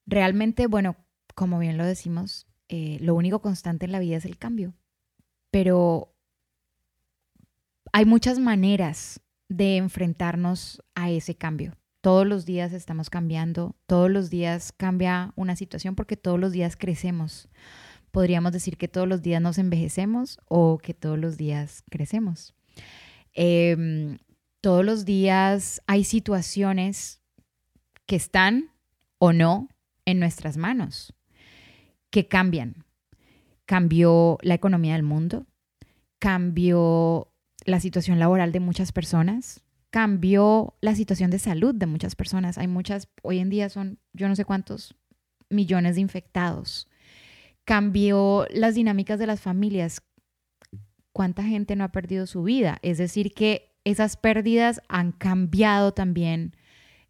realmente, 0.05 0.67
bueno, 0.67 0.95
como 1.35 1.59
bien 1.59 1.77
lo 1.77 1.85
decimos, 1.85 2.47
eh, 2.69 2.97
lo 3.01 3.13
único 3.13 3.41
constante 3.41 3.87
en 3.87 3.91
la 3.91 3.99
vida 3.99 4.15
es 4.15 4.23
el 4.23 4.37
cambio. 4.37 4.73
Pero 5.49 6.15
hay 7.91 8.05
muchas 8.05 8.39
maneras 8.39 9.19
de 9.49 9.75
enfrentarnos 9.75 10.81
a 10.95 11.09
ese 11.09 11.35
cambio. 11.35 11.75
Todos 11.99 12.25
los 12.25 12.45
días 12.45 12.71
estamos 12.71 13.09
cambiando, 13.09 13.75
todos 13.85 14.09
los 14.09 14.29
días 14.29 14.71
cambia 14.71 15.33
una 15.35 15.57
situación 15.57 15.95
porque 15.95 16.15
todos 16.15 16.39
los 16.39 16.53
días 16.53 16.77
crecemos. 16.77 17.49
Podríamos 18.11 18.51
decir 18.51 18.77
que 18.77 18.87
todos 18.87 19.07
los 19.07 19.21
días 19.21 19.41
nos 19.41 19.57
envejecemos 19.57 20.39
o 20.47 20.77
que 20.77 20.93
todos 20.93 21.17
los 21.17 21.37
días 21.37 21.83
crecemos. 21.89 22.53
Em, 23.33 24.17
todos 24.59 24.85
los 24.85 25.05
días 25.05 25.81
hay 25.87 26.03
situaciones 26.03 27.21
que 28.05 28.15
están 28.15 28.71
o 29.17 29.33
no 29.33 29.69
en 30.05 30.19
nuestras 30.19 30.57
manos, 30.57 31.13
que 32.09 32.27
cambian. 32.27 32.85
Cambió 33.65 34.37
la 34.41 34.55
economía 34.55 34.93
del 34.93 35.03
mundo, 35.03 35.47
cambió 36.19 37.31
la 37.65 37.79
situación 37.79 38.19
laboral 38.19 38.51
de 38.51 38.59
muchas 38.59 38.91
personas, 38.91 39.63
cambió 39.91 40.75
la 40.81 40.95
situación 40.95 41.31
de 41.31 41.39
salud 41.39 41.73
de 41.73 41.85
muchas 41.85 42.15
personas. 42.15 42.57
Hay 42.57 42.67
muchas, 42.67 43.07
hoy 43.21 43.39
en 43.39 43.49
día 43.49 43.69
son 43.69 43.99
yo 44.13 44.27
no 44.27 44.35
sé 44.35 44.45
cuántos 44.45 44.95
millones 45.49 45.95
de 45.95 46.01
infectados. 46.01 46.87
Cambió 47.65 48.45
las 48.49 48.75
dinámicas 48.75 49.19
de 49.19 49.27
las 49.27 49.41
familias. 49.41 50.01
¿Cuánta 51.13 51.43
gente 51.43 51.75
no 51.75 51.83
ha 51.83 51.91
perdido 51.91 52.25
su 52.25 52.43
vida? 52.43 52.79
Es 52.81 52.97
decir, 52.97 53.33
que 53.33 53.75
esas 53.83 54.17
pérdidas 54.17 54.81
han 54.87 55.11
cambiado 55.11 55.93
también 55.93 56.55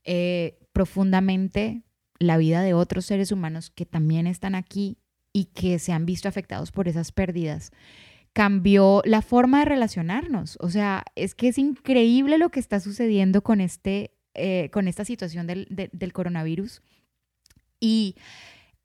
eh, 0.03 0.60
profundamente 0.74 1.84
la 2.20 2.38
vida 2.38 2.62
de 2.62 2.74
otros 2.74 3.05
seres 3.05 3.31
humanos 3.31 3.70
que 3.70 3.86
también 3.86 4.27
están 4.27 4.55
aquí 4.55 4.98
y 5.34 5.46
que 5.46 5.79
se 5.79 5.93
han 5.93 6.05
visto 6.05 6.27
afectados 6.27 6.72
por 6.72 6.88
esas 6.88 7.12
pérdidas 7.12 7.72
cambió 8.34 9.01
la 9.05 9.22
forma 9.22 9.60
de 9.60 9.65
relacionarnos. 9.65 10.58
O 10.62 10.70
sea, 10.70 11.03
es 11.15 11.36
que 11.36 11.50
es 11.50 11.58
increíble 11.58 12.38
lo 12.38 12.50
que 12.50 12.60
está 12.60 12.79
sucediendo 12.79 13.41
con, 13.41 13.62
este, 13.62 14.12
eh, 14.34 14.70
con 14.72 14.88
esta 14.88 15.05
situación 15.05 15.48
del, 15.48 15.67
del 15.70 16.13
coronavirus. 16.13 16.81
Y 17.79 18.15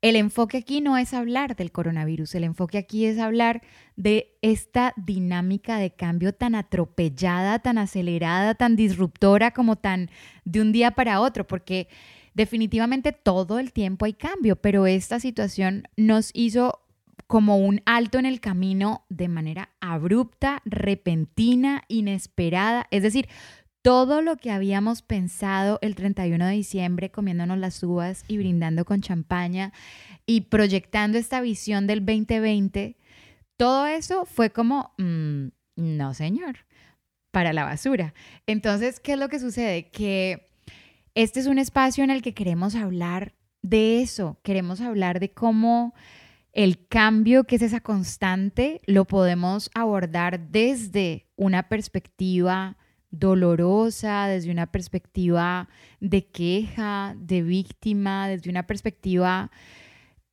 el 0.01 0.15
enfoque 0.15 0.57
aquí 0.57 0.81
no 0.81 0.97
es 0.97 1.13
hablar 1.13 1.55
del 1.55 1.71
coronavirus, 1.71 2.35
el 2.35 2.43
enfoque 2.43 2.77
aquí 2.77 3.05
es 3.05 3.17
hablar 3.17 3.63
de 3.95 4.37
esta 4.41 4.93
dinámica 4.95 5.77
de 5.77 5.91
cambio 5.91 6.33
tan 6.33 6.55
atropellada, 6.55 7.59
tan 7.59 7.77
acelerada, 7.77 8.55
tan 8.55 8.75
disruptora 8.75 9.51
como 9.51 9.75
tan 9.75 10.09
de 10.45 10.61
un 10.61 10.71
día 10.71 10.91
para 10.91 11.19
otro, 11.19 11.47
porque 11.47 11.87
definitivamente 12.35 13.11
todo 13.11 13.57
el 13.57 13.73
tiempo 13.73 14.05
hay 14.05 14.13
cambio, 14.13 14.55
pero 14.55 14.85
esta 14.85 15.19
situación 15.19 15.87
nos 15.97 16.29
hizo 16.33 16.81
como 17.25 17.57
un 17.57 17.81
alto 17.85 18.19
en 18.19 18.25
el 18.25 18.39
camino 18.39 19.03
de 19.09 19.27
manera 19.27 19.69
abrupta, 19.81 20.61
repentina, 20.63 21.83
inesperada. 21.87 22.87
Es 22.91 23.03
decir, 23.03 23.27
todo 23.87 24.21
lo 24.21 24.35
que 24.35 24.51
habíamos 24.51 25.01
pensado 25.01 25.79
el 25.81 25.95
31 25.95 26.45
de 26.45 26.51
diciembre 26.51 27.09
comiéndonos 27.09 27.57
las 27.57 27.81
uvas 27.81 28.25
y 28.27 28.37
brindando 28.37 28.83
con 28.83 28.99
champaña 28.99 29.71
y 30.25 30.41
proyectando 30.41 31.17
esta 31.17 31.39
visión 31.39 31.87
del 31.87 32.05
2020, 32.05 32.97
todo 33.55 33.87
eso 33.87 34.25
fue 34.25 34.49
como, 34.49 34.91
mm, 34.97 35.47
no 35.77 36.13
señor, 36.13 36.65
para 37.31 37.53
la 37.53 37.63
basura. 37.63 38.13
Entonces, 38.45 38.99
¿qué 38.99 39.13
es 39.13 39.19
lo 39.19 39.29
que 39.29 39.39
sucede? 39.39 39.89
Que 39.89 40.49
este 41.15 41.39
es 41.39 41.47
un 41.47 41.57
espacio 41.57 42.03
en 42.03 42.09
el 42.09 42.21
que 42.21 42.33
queremos 42.33 42.75
hablar 42.75 43.35
de 43.61 44.01
eso, 44.01 44.37
queremos 44.43 44.81
hablar 44.81 45.21
de 45.21 45.31
cómo 45.31 45.93
el 46.51 46.85
cambio, 46.89 47.45
que 47.45 47.55
es 47.55 47.61
esa 47.61 47.79
constante, 47.79 48.81
lo 48.85 49.05
podemos 49.05 49.71
abordar 49.73 50.49
desde 50.49 51.29
una 51.37 51.69
perspectiva 51.69 52.75
dolorosa, 53.11 54.27
desde 54.27 54.51
una 54.51 54.71
perspectiva 54.71 55.69
de 55.99 56.25
queja, 56.25 57.15
de 57.17 57.41
víctima, 57.41 58.27
desde 58.27 58.49
una 58.49 58.67
perspectiva 58.67 59.51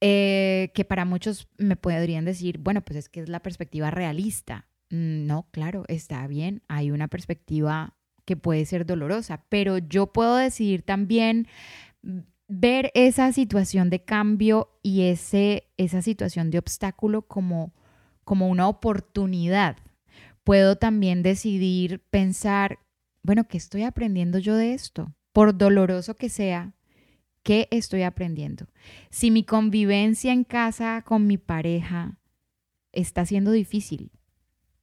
eh, 0.01 0.71
que 0.75 0.85
para 0.85 1.05
muchos 1.05 1.49
me 1.57 1.77
podrían 1.77 2.25
decir, 2.25 2.59
bueno, 2.59 2.83
pues 2.83 2.99
es 2.99 3.09
que 3.09 3.21
es 3.21 3.29
la 3.29 3.41
perspectiva 3.41 3.91
realista. 3.91 4.67
Mm, 4.91 5.27
no, 5.27 5.49
claro, 5.51 5.85
está 5.89 6.27
bien, 6.27 6.63
hay 6.69 6.91
una 6.91 7.09
perspectiva 7.09 7.95
que 8.25 8.37
puede 8.37 8.67
ser 8.67 8.87
dolorosa, 8.87 9.45
pero 9.49 9.79
yo 9.79 10.13
puedo 10.13 10.37
decidir 10.37 10.83
también 10.83 11.47
ver 12.49 12.91
esa 12.95 13.33
situación 13.33 13.91
de 13.91 14.05
cambio 14.05 14.79
y 14.83 15.03
ese, 15.03 15.69
esa 15.77 16.03
situación 16.03 16.51
de 16.51 16.59
obstáculo 16.59 17.23
como, 17.23 17.73
como 18.25 18.49
una 18.49 18.69
oportunidad. 18.69 19.77
Puedo 20.45 20.77
también 20.77 21.23
decidir 21.23 22.01
pensar, 22.11 22.79
bueno, 23.23 23.49
¿qué 23.49 23.57
estoy 23.57 23.83
aprendiendo 23.83 24.39
yo 24.39 24.57
de 24.57 24.75
esto? 24.75 25.15
Por 25.33 25.57
doloroso 25.57 26.15
que 26.15 26.29
sea, 26.29 26.75
¿qué 27.43 27.67
estoy 27.71 28.03
aprendiendo? 28.03 28.67
Si 29.11 29.31
mi 29.31 29.45
convivencia 29.45 30.33
en 30.33 30.45
casa 30.45 31.03
con 31.05 31.27
mi 31.27 31.39
pareja 31.39 32.19
está 32.93 33.27
siendo 33.27 33.51
difícil, 33.51 34.13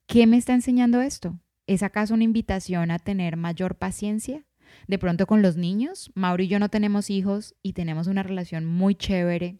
¿qué 0.07 0.27
me 0.27 0.37
está 0.37 0.53
enseñando 0.53 1.01
esto? 1.01 1.39
¿Es 1.67 1.83
acaso 1.83 2.15
una 2.15 2.23
invitación 2.23 2.91
a 2.91 2.99
tener 2.99 3.37
mayor 3.37 3.75
paciencia? 3.75 4.45
de 4.87 4.97
pronto 4.97 5.27
con 5.27 5.41
los 5.41 5.57
niños. 5.57 6.11
Mauro 6.15 6.43
y 6.43 6.47
yo 6.47 6.59
no 6.59 6.69
tenemos 6.69 7.09
hijos 7.09 7.55
y 7.61 7.73
tenemos 7.73 8.07
una 8.07 8.23
relación 8.23 8.65
muy 8.65 8.95
chévere, 8.95 9.57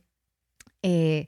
eh, 0.81 1.27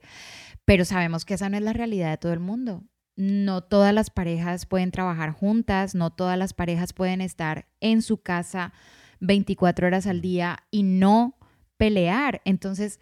pero 0.65 0.85
sabemos 0.85 1.25
que 1.25 1.35
esa 1.35 1.49
no 1.49 1.57
es 1.57 1.63
la 1.63 1.73
realidad 1.73 2.11
de 2.11 2.17
todo 2.17 2.33
el 2.33 2.39
mundo. 2.39 2.83
No 3.15 3.61
todas 3.63 3.93
las 3.93 4.09
parejas 4.09 4.65
pueden 4.65 4.91
trabajar 4.91 5.31
juntas, 5.31 5.95
no 5.95 6.11
todas 6.11 6.37
las 6.37 6.53
parejas 6.53 6.93
pueden 6.93 7.21
estar 7.21 7.67
en 7.79 8.01
su 8.01 8.21
casa 8.21 8.73
24 9.19 9.87
horas 9.87 10.07
al 10.07 10.21
día 10.21 10.59
y 10.71 10.83
no 10.83 11.37
pelear. 11.77 12.41
Entonces, 12.45 12.99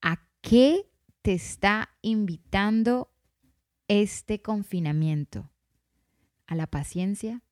¿a 0.00 0.22
qué 0.40 0.86
te 1.22 1.32
está 1.34 1.90
invitando 2.02 3.10
este 3.88 4.40
confinamiento? 4.40 5.50
¿A 6.46 6.54
la 6.54 6.66
paciencia? 6.66 7.42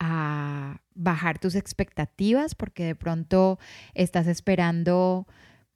a 0.00 0.80
bajar 0.94 1.38
tus 1.38 1.54
expectativas 1.54 2.54
porque 2.54 2.84
de 2.84 2.96
pronto 2.96 3.58
estás 3.94 4.26
esperando 4.26 5.28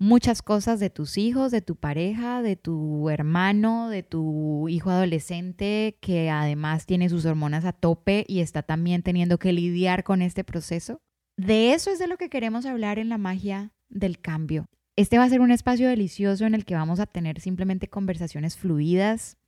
muchas 0.04 0.42
cosas 0.42 0.80
de 0.80 0.90
tus 0.90 1.16
hijos, 1.16 1.50
de 1.50 1.62
tu 1.62 1.76
pareja, 1.76 2.42
de 2.42 2.56
tu 2.56 3.08
hermano, 3.08 3.88
de 3.88 4.02
tu 4.02 4.68
hijo 4.68 4.90
adolescente 4.90 5.96
que 6.00 6.28
además 6.28 6.84
tiene 6.84 7.08
sus 7.08 7.24
hormonas 7.24 7.64
a 7.64 7.72
tope 7.72 8.26
y 8.28 8.40
está 8.40 8.62
también 8.62 9.02
teniendo 9.02 9.38
que 9.38 9.54
lidiar 9.54 10.04
con 10.04 10.20
este 10.20 10.44
proceso. 10.44 11.00
De 11.38 11.72
eso 11.72 11.90
es 11.90 11.98
de 11.98 12.06
lo 12.06 12.18
que 12.18 12.28
queremos 12.28 12.66
hablar 12.66 12.98
en 12.98 13.08
la 13.08 13.16
magia 13.16 13.72
del 13.88 14.20
cambio. 14.20 14.66
Este 14.94 15.16
va 15.16 15.24
a 15.24 15.28
ser 15.30 15.40
un 15.40 15.50
espacio 15.50 15.88
delicioso 15.88 16.44
en 16.44 16.54
el 16.54 16.66
que 16.66 16.74
vamos 16.74 17.00
a 17.00 17.06
tener 17.06 17.40
simplemente 17.40 17.88
conversaciones 17.88 18.58
fluidas 18.58 19.38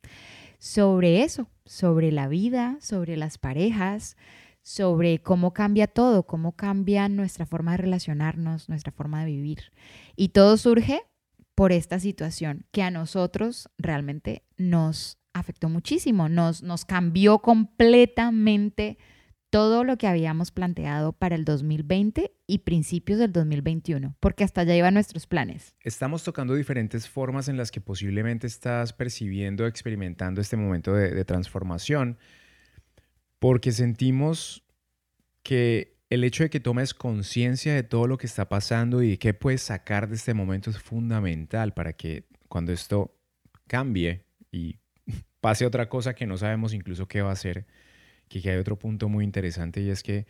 sobre 0.57 1.21
eso, 1.21 1.51
sobre 1.65 2.11
la 2.11 2.27
vida, 2.27 2.77
sobre 2.81 3.15
las 3.15 3.37
parejas, 3.37 4.17
sobre 4.67 5.19
cómo 5.19 5.53
cambia 5.53 5.87
todo, 5.87 6.23
cómo 6.23 6.51
cambia 6.51 7.07
nuestra 7.07 7.45
forma 7.45 7.71
de 7.71 7.77
relacionarnos, 7.77 8.67
nuestra 8.67 8.91
forma 8.91 9.23
de 9.23 9.31
vivir. 9.31 9.71
Y 10.17 10.29
todo 10.29 10.57
surge 10.57 11.03
por 11.55 11.71
esta 11.71 12.01
situación 12.01 12.65
que 12.71 12.83
a 12.83 12.91
nosotros 12.91 13.69
realmente 13.77 14.43
nos 14.57 15.19
afectó 15.31 15.69
muchísimo, 15.69 16.27
nos, 16.27 16.63
nos 16.63 16.83
cambió 16.83 17.39
completamente 17.39 18.97
todo 19.49 19.85
lo 19.85 19.97
que 19.97 20.05
habíamos 20.05 20.51
planteado 20.51 21.13
para 21.13 21.35
el 21.35 21.45
2020 21.45 22.33
y 22.45 22.57
principios 22.57 23.19
del 23.19 23.31
2021, 23.31 24.17
porque 24.19 24.43
hasta 24.43 24.61
allá 24.61 24.75
iban 24.75 24.95
nuestros 24.95 25.27
planes. 25.27 25.75
Estamos 25.79 26.25
tocando 26.25 26.55
diferentes 26.55 27.07
formas 27.07 27.47
en 27.47 27.55
las 27.55 27.71
que 27.71 27.79
posiblemente 27.79 28.47
estás 28.47 28.91
percibiendo, 28.91 29.65
experimentando 29.65 30.41
este 30.41 30.57
momento 30.57 30.93
de, 30.93 31.11
de 31.11 31.23
transformación 31.23 32.17
porque 33.39 33.71
sentimos 33.71 34.63
que 35.43 35.97
el 36.09 36.23
hecho 36.23 36.43
de 36.43 36.49
que 36.49 36.59
tomes 36.59 36.93
conciencia 36.93 37.73
de 37.73 37.83
todo 37.83 38.07
lo 38.07 38.17
que 38.17 38.27
está 38.27 38.47
pasando 38.49 39.01
y 39.01 39.11
de 39.11 39.19
qué 39.19 39.33
puedes 39.33 39.61
sacar 39.61 40.07
de 40.07 40.15
este 40.15 40.33
momento 40.33 40.69
es 40.69 40.79
fundamental 40.79 41.73
para 41.73 41.93
que 41.93 42.25
cuando 42.47 42.71
esto 42.71 43.15
cambie 43.67 44.25
y 44.51 44.79
pase 45.41 45.65
otra 45.65 45.89
cosa 45.89 46.15
que 46.15 46.25
no 46.25 46.37
sabemos 46.37 46.73
incluso 46.73 47.07
qué 47.07 47.21
va 47.21 47.31
a 47.31 47.35
ser, 47.35 47.65
que 48.29 48.49
hay 48.49 48.57
otro 48.57 48.79
punto 48.79 49.09
muy 49.09 49.23
interesante 49.23 49.81
y 49.81 49.89
es 49.89 50.03
que 50.03 50.25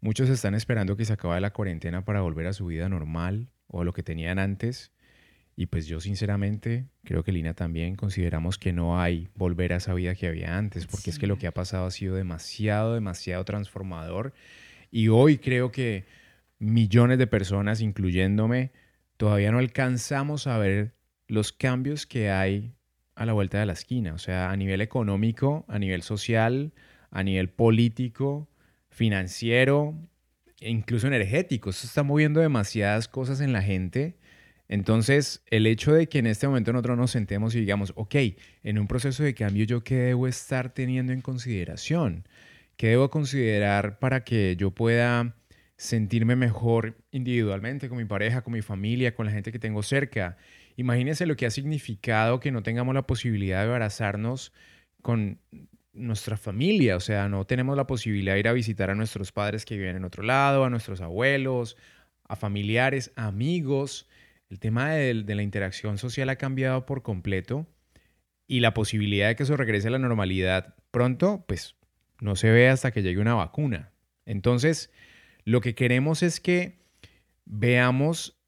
muchos 0.00 0.28
están 0.28 0.54
esperando 0.54 0.96
que 0.96 1.04
se 1.04 1.14
acabe 1.14 1.40
la 1.40 1.52
cuarentena 1.52 2.04
para 2.04 2.20
volver 2.20 2.46
a 2.46 2.52
su 2.52 2.66
vida 2.66 2.88
normal 2.88 3.48
o 3.66 3.80
a 3.80 3.84
lo 3.84 3.92
que 3.92 4.02
tenían 4.02 4.38
antes 4.38 4.91
y 5.54 5.66
pues 5.66 5.86
yo 5.86 6.00
sinceramente, 6.00 6.86
creo 7.04 7.22
que 7.24 7.32
Lina 7.32 7.54
también 7.54 7.94
consideramos 7.94 8.58
que 8.58 8.72
no 8.72 9.00
hay 9.00 9.28
volver 9.34 9.72
a 9.72 9.76
esa 9.76 9.92
vida 9.94 10.14
que 10.14 10.26
había 10.26 10.56
antes, 10.56 10.86
porque 10.86 11.10
es 11.10 11.18
que 11.18 11.26
lo 11.26 11.36
que 11.36 11.46
ha 11.46 11.52
pasado 11.52 11.86
ha 11.86 11.90
sido 11.90 12.16
demasiado, 12.16 12.94
demasiado 12.94 13.44
transformador. 13.44 14.32
Y 14.90 15.08
hoy 15.08 15.38
creo 15.38 15.70
que 15.70 16.06
millones 16.58 17.18
de 17.18 17.26
personas, 17.26 17.80
incluyéndome, 17.80 18.72
todavía 19.16 19.52
no 19.52 19.58
alcanzamos 19.58 20.46
a 20.46 20.56
ver 20.58 20.94
los 21.28 21.52
cambios 21.52 22.06
que 22.06 22.30
hay 22.30 22.74
a 23.14 23.26
la 23.26 23.32
vuelta 23.34 23.58
de 23.58 23.66
la 23.66 23.74
esquina, 23.74 24.14
o 24.14 24.18
sea, 24.18 24.50
a 24.50 24.56
nivel 24.56 24.80
económico, 24.80 25.64
a 25.68 25.78
nivel 25.78 26.02
social, 26.02 26.72
a 27.10 27.22
nivel 27.22 27.50
político, 27.50 28.48
financiero, 28.88 29.94
e 30.60 30.70
incluso 30.70 31.08
energético. 31.08 31.70
Esto 31.70 31.86
está 31.86 32.02
moviendo 32.02 32.40
demasiadas 32.40 33.08
cosas 33.08 33.40
en 33.40 33.52
la 33.52 33.62
gente. 33.62 34.16
Entonces, 34.72 35.42
el 35.50 35.66
hecho 35.66 35.92
de 35.92 36.08
que 36.08 36.18
en 36.18 36.26
este 36.26 36.48
momento 36.48 36.72
nosotros 36.72 36.96
nos 36.96 37.10
sentemos 37.10 37.54
y 37.54 37.60
digamos, 37.60 37.92
ok, 37.94 38.14
en 38.62 38.78
un 38.78 38.86
proceso 38.86 39.22
de 39.22 39.34
cambio, 39.34 39.66
¿yo 39.66 39.84
qué 39.84 39.96
debo 39.96 40.26
estar 40.26 40.72
teniendo 40.72 41.12
en 41.12 41.20
consideración? 41.20 42.26
¿Qué 42.78 42.88
debo 42.88 43.10
considerar 43.10 43.98
para 43.98 44.24
que 44.24 44.56
yo 44.56 44.70
pueda 44.70 45.36
sentirme 45.76 46.36
mejor 46.36 46.96
individualmente, 47.10 47.90
con 47.90 47.98
mi 47.98 48.06
pareja, 48.06 48.40
con 48.40 48.54
mi 48.54 48.62
familia, 48.62 49.14
con 49.14 49.26
la 49.26 49.32
gente 49.32 49.52
que 49.52 49.58
tengo 49.58 49.82
cerca? 49.82 50.38
Imagínense 50.76 51.26
lo 51.26 51.36
que 51.36 51.44
ha 51.44 51.50
significado 51.50 52.40
que 52.40 52.50
no 52.50 52.62
tengamos 52.62 52.94
la 52.94 53.06
posibilidad 53.06 53.66
de 53.66 53.72
abrazarnos 53.72 54.54
con 55.02 55.38
nuestra 55.92 56.38
familia, 56.38 56.96
o 56.96 57.00
sea, 57.00 57.28
no 57.28 57.44
tenemos 57.44 57.76
la 57.76 57.86
posibilidad 57.86 58.32
de 58.32 58.40
ir 58.40 58.48
a 58.48 58.54
visitar 58.54 58.88
a 58.88 58.94
nuestros 58.94 59.32
padres 59.32 59.66
que 59.66 59.76
viven 59.76 59.96
en 59.96 60.04
otro 60.04 60.22
lado, 60.22 60.64
a 60.64 60.70
nuestros 60.70 61.02
abuelos, 61.02 61.76
a 62.26 62.36
familiares, 62.36 63.12
amigos. 63.16 64.08
El 64.52 64.60
tema 64.60 64.90
de, 64.90 65.14
la 65.14 65.42
interacción 65.42 65.96
social 65.96 66.28
ha 66.28 66.36
cambiado 66.36 66.84
por 66.84 67.00
completo 67.00 67.66
y 68.46 68.60
la 68.60 68.74
posibilidad 68.74 69.28
de 69.28 69.34
que 69.34 69.44
eso 69.44 69.56
regrese 69.56 69.88
a 69.88 69.92
la 69.92 69.98
normalidad 69.98 70.74
pronto, 70.90 71.46
pues 71.48 71.74
no 72.20 72.36
se 72.36 72.50
ve 72.50 72.68
hasta 72.68 72.90
que 72.90 73.00
llegue 73.00 73.18
una 73.18 73.32
vacuna. 73.32 73.92
Entonces, 74.26 74.92
lo 75.46 75.62
que 75.62 75.74
queremos 75.74 76.22
es 76.22 76.38
que 76.38 76.82
veamos 77.46 78.42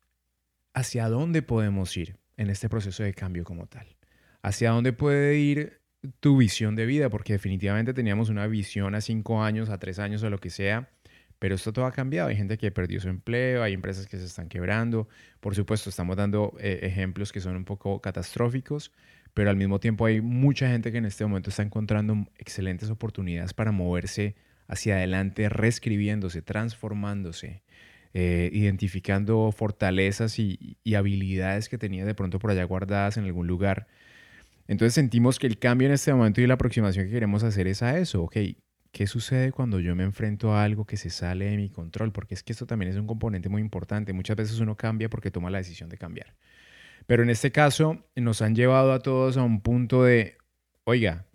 hacia 0.75 1.09
dónde 1.09 1.41
podemos 1.41 1.97
ir 1.97 2.19
en 2.37 2.51
este 2.51 2.69
proceso 2.69 3.03
de 3.03 3.15
cambio 3.15 3.45
como 3.45 3.67
tal. 3.67 3.97
Hacia 4.43 4.73
dónde 4.73 4.93
puede 4.93 5.39
ir 5.39 5.81
tu 6.21 6.37
visión 6.37 6.77
de 6.77 6.85
vida, 6.85 7.09
porque 7.09 7.33
definitivamente 7.33 7.95
teníamos 7.95 8.29
una 8.29 8.47
visión 8.47 8.95
a 8.95 9.01
cinco 9.01 9.43
años, 9.43 9.71
a 9.71 9.79
tres 9.79 9.99
años 9.99 10.23
o 10.23 10.29
lo 10.29 10.37
que 10.37 10.51
sea, 10.51 10.91
pero 11.39 11.55
esto 11.55 11.73
todo 11.73 11.87
ha 11.87 11.93
cambiado. 11.93 12.29
Hay 12.29 12.37
gente 12.37 12.59
que 12.59 12.71
perdió 12.71 13.01
su 13.01 13.09
empleo, 13.09 13.63
hay 13.63 13.73
empresas 13.73 14.07
que 14.07 14.17
se 14.19 14.25
están 14.25 14.49
quebrando. 14.49 15.09
Por 15.41 15.55
supuesto, 15.55 15.91
estamos 15.91 16.17
dando 16.17 16.55
eh, 16.59 16.81
ejemplos 16.83 17.33
que 17.33 17.41
son 17.41 17.57
un 17.57 17.65
poco 17.65 18.01
catastróficos, 18.01 18.93
pero 19.35 19.51
al 19.51 19.57
mismo 19.57 19.81
tiempo 19.81 20.07
hay 20.07 20.21
mucha 20.21 20.69
gente 20.69 20.93
que 20.93 20.99
en 20.99 21.07
este 21.07 21.25
momento 21.25 21.51
está 21.51 21.63
encontrando 21.63 22.27
excelentes 22.39 22.91
oportunidades 22.91 23.53
para 23.55 23.73
moverse 23.73 24.37
hacia 24.69 24.97
adelante, 24.97 25.49
reescribiéndose, 25.49 26.41
transformándose, 26.41 27.63
eh, 28.15 28.49
identificando 28.53 29.53
fortalezas 29.53 30.39
y, 30.39 30.79
y 30.83 30.95
habilidades 30.95 31.69
que 31.69 31.79
tenía 31.79 32.05
de 32.05 32.15
pronto 32.15 32.39
por 32.39 32.51
allá 32.51 32.65
guardadas 32.65 33.17
en 33.17 33.25
algún 33.25 33.47
lugar 33.47 33.87
entonces 34.67 34.95
sentimos 34.95 35.39
que 35.39 35.47
el 35.47 35.59
cambio 35.59 35.89
en 35.89 35.95
este 35.95 36.13
momento 36.13 36.41
y 36.41 36.47
la 36.47 36.55
aproximación 36.55 37.07
que 37.07 37.13
queremos 37.13 37.43
hacer 37.43 37.67
es 37.67 37.83
a 37.83 37.99
eso, 37.99 38.23
ok, 38.23 38.37
¿qué 38.95 39.09
sucede 39.09 39.51
cuando 39.51 39.81
yo 39.81 39.97
me 39.97 40.05
enfrento 40.05 40.55
a 40.55 40.63
algo 40.63 40.87
que 40.87 40.97
se 40.97 41.11
sale 41.11 41.47
de 41.47 41.57
mi 41.57 41.69
control? 41.69 42.13
Porque 42.13 42.35
es 42.35 42.45
que 42.45 42.53
esto 42.53 42.65
también 42.65 42.93
es 42.93 42.97
un 42.97 43.09
componente 43.09 43.49
muy 43.49 43.61
importante. 43.61 44.13
Muchas 44.13 44.37
veces 44.37 44.61
uno 44.61 44.77
cambia 44.77 45.11
porque 45.11 45.33
toma 45.33 45.51
la 45.51 45.59
decisión 45.59 45.89
de 45.91 45.99
cambiar. 45.99 46.37
Pero 47.07 47.25
en 47.25 47.29
este 47.29 47.51
caso 47.51 48.07
nos 48.15 48.41
han 48.41 48.55
llevado 48.55 48.93
a 48.93 49.01
todos 49.01 49.37
a 49.37 49.43
un 49.43 49.61
punto 49.61 50.05
de, 50.05 50.39
oiga, 50.85 51.27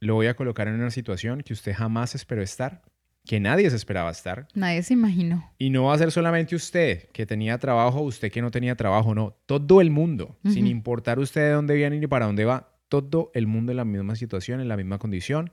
lo 0.00 0.14
voy 0.14 0.26
a 0.26 0.34
colocar 0.34 0.66
en 0.66 0.74
una 0.74 0.90
situación 0.90 1.42
que 1.42 1.52
usted 1.52 1.72
jamás 1.72 2.16
esperó 2.16 2.42
estar 2.42 2.82
que 3.26 3.40
nadie 3.40 3.68
se 3.70 3.76
esperaba 3.76 4.10
estar. 4.10 4.46
Nadie 4.54 4.82
se 4.82 4.94
imaginó. 4.94 5.52
Y 5.58 5.70
no 5.70 5.84
va 5.84 5.94
a 5.94 5.98
ser 5.98 6.12
solamente 6.12 6.54
usted 6.54 7.08
que 7.10 7.26
tenía 7.26 7.58
trabajo, 7.58 8.00
usted 8.00 8.30
que 8.30 8.40
no 8.40 8.52
tenía 8.52 8.76
trabajo, 8.76 9.14
no, 9.14 9.36
todo 9.46 9.80
el 9.80 9.90
mundo, 9.90 10.36
sin 10.44 10.68
importar 10.68 11.18
usted 11.18 11.40
de 11.42 11.50
dónde 11.50 11.74
viene 11.74 11.98
ni 11.98 12.06
para 12.06 12.26
dónde 12.26 12.44
va, 12.44 12.72
todo 12.88 13.32
el 13.34 13.48
mundo 13.48 13.72
en 13.72 13.78
la 13.78 13.84
misma 13.84 14.14
situación, 14.14 14.60
en 14.60 14.68
la 14.68 14.76
misma 14.76 14.98
condición, 14.98 15.50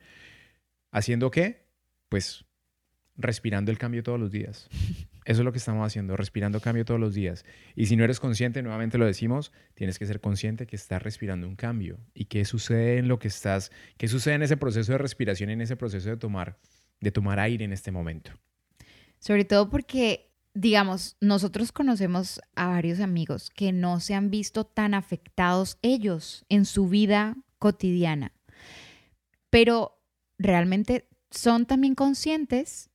haciendo 0.93 1.29
qué? 1.29 1.67
Pues 2.07 2.45
respirando 3.17 3.69
el 3.69 3.77
cambio 3.77 4.01
todos 4.01 4.17
los 4.17 4.31
días. 4.31 4.69
Eso 5.25 5.41
es 5.41 5.45
lo 5.45 5.51
que 5.51 5.57
estamos 5.57 5.85
haciendo, 5.85 6.17
respirando 6.17 6.59
cambio 6.59 6.83
todos 6.83 6.99
los 6.99 7.13
días. 7.13 7.45
Y 7.75 7.85
si 7.85 7.95
no 7.95 8.03
eres 8.03 8.19
consciente, 8.19 8.61
nuevamente 8.61 8.97
lo 8.97 9.05
decimos, 9.05 9.51
tienes 9.73 9.99
que 9.99 10.05
ser 10.05 10.19
consciente 10.19 10.67
que 10.67 10.75
estás 10.75 11.01
respirando 11.01 11.47
un 11.47 11.55
cambio. 11.55 11.99
¿Y 12.13 12.25
qué 12.25 12.43
sucede 12.43 12.97
en 12.97 13.07
lo 13.07 13.19
que 13.19 13.29
estás, 13.29 13.71
qué 13.97 14.09
sucede 14.09 14.33
en 14.35 14.43
ese 14.43 14.57
proceso 14.57 14.91
de 14.91 14.97
respiración, 14.97 15.49
en 15.49 15.61
ese 15.61 15.77
proceso 15.77 16.09
de 16.09 16.17
tomar 16.17 16.57
de 17.03 17.11
tomar 17.11 17.39
aire 17.39 17.65
en 17.65 17.73
este 17.73 17.91
momento. 17.91 18.31
Sobre 19.19 19.45
todo 19.45 19.69
porque, 19.69 20.31
digamos, 20.53 21.17
nosotros 21.21 21.71
conocemos 21.71 22.41
a 22.55 22.67
varios 22.67 22.99
amigos 22.99 23.49
que 23.49 23.71
no 23.71 23.99
se 23.99 24.15
han 24.15 24.31
visto 24.31 24.65
tan 24.65 24.93
afectados 24.93 25.77
ellos 25.81 26.45
en 26.49 26.65
su 26.65 26.87
vida 26.87 27.37
cotidiana, 27.59 28.33
pero 29.49 29.99
realmente 30.37 31.07
son 31.31 31.65
también 31.65 31.95
conscientes 31.95 32.91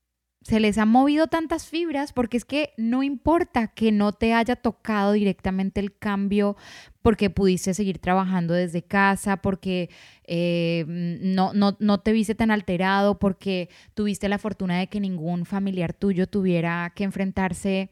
se 0.49 0.61
les 0.61 0.79
ha 0.79 0.87
movido 0.87 1.27
tantas 1.27 1.67
fibras 1.67 2.15
porque 2.15 2.39
es 2.39 2.47
que 2.47 2.73
no 2.79 3.03
importa 3.03 3.69
que 3.69 3.93
no 3.93 4.13
te 4.13 4.33
haya 4.33 4.57
tocado 4.57 5.13
directamente 5.13 5.79
el 5.79 5.95
cambio 5.95 6.57
porque 7.03 7.29
pudiste 7.29 7.75
seguir 7.75 7.99
trabajando 7.99 8.55
desde 8.55 8.83
casa, 8.83 9.39
porque 9.39 9.91
eh, 10.25 10.87
no, 10.87 11.53
no, 11.53 11.77
no 11.81 12.01
te 12.01 12.13
viste 12.13 12.35
tan 12.35 12.51
alterado, 12.51 13.19
porque 13.19 13.69
tuviste 13.93 14.29
la 14.29 14.39
fortuna 14.39 14.79
de 14.79 14.87
que 14.87 15.01
ningún 15.01 15.45
familiar 15.45 15.93
tuyo 15.93 16.27
tuviera 16.27 16.93
que 16.95 17.05
enfrentarse 17.05 17.91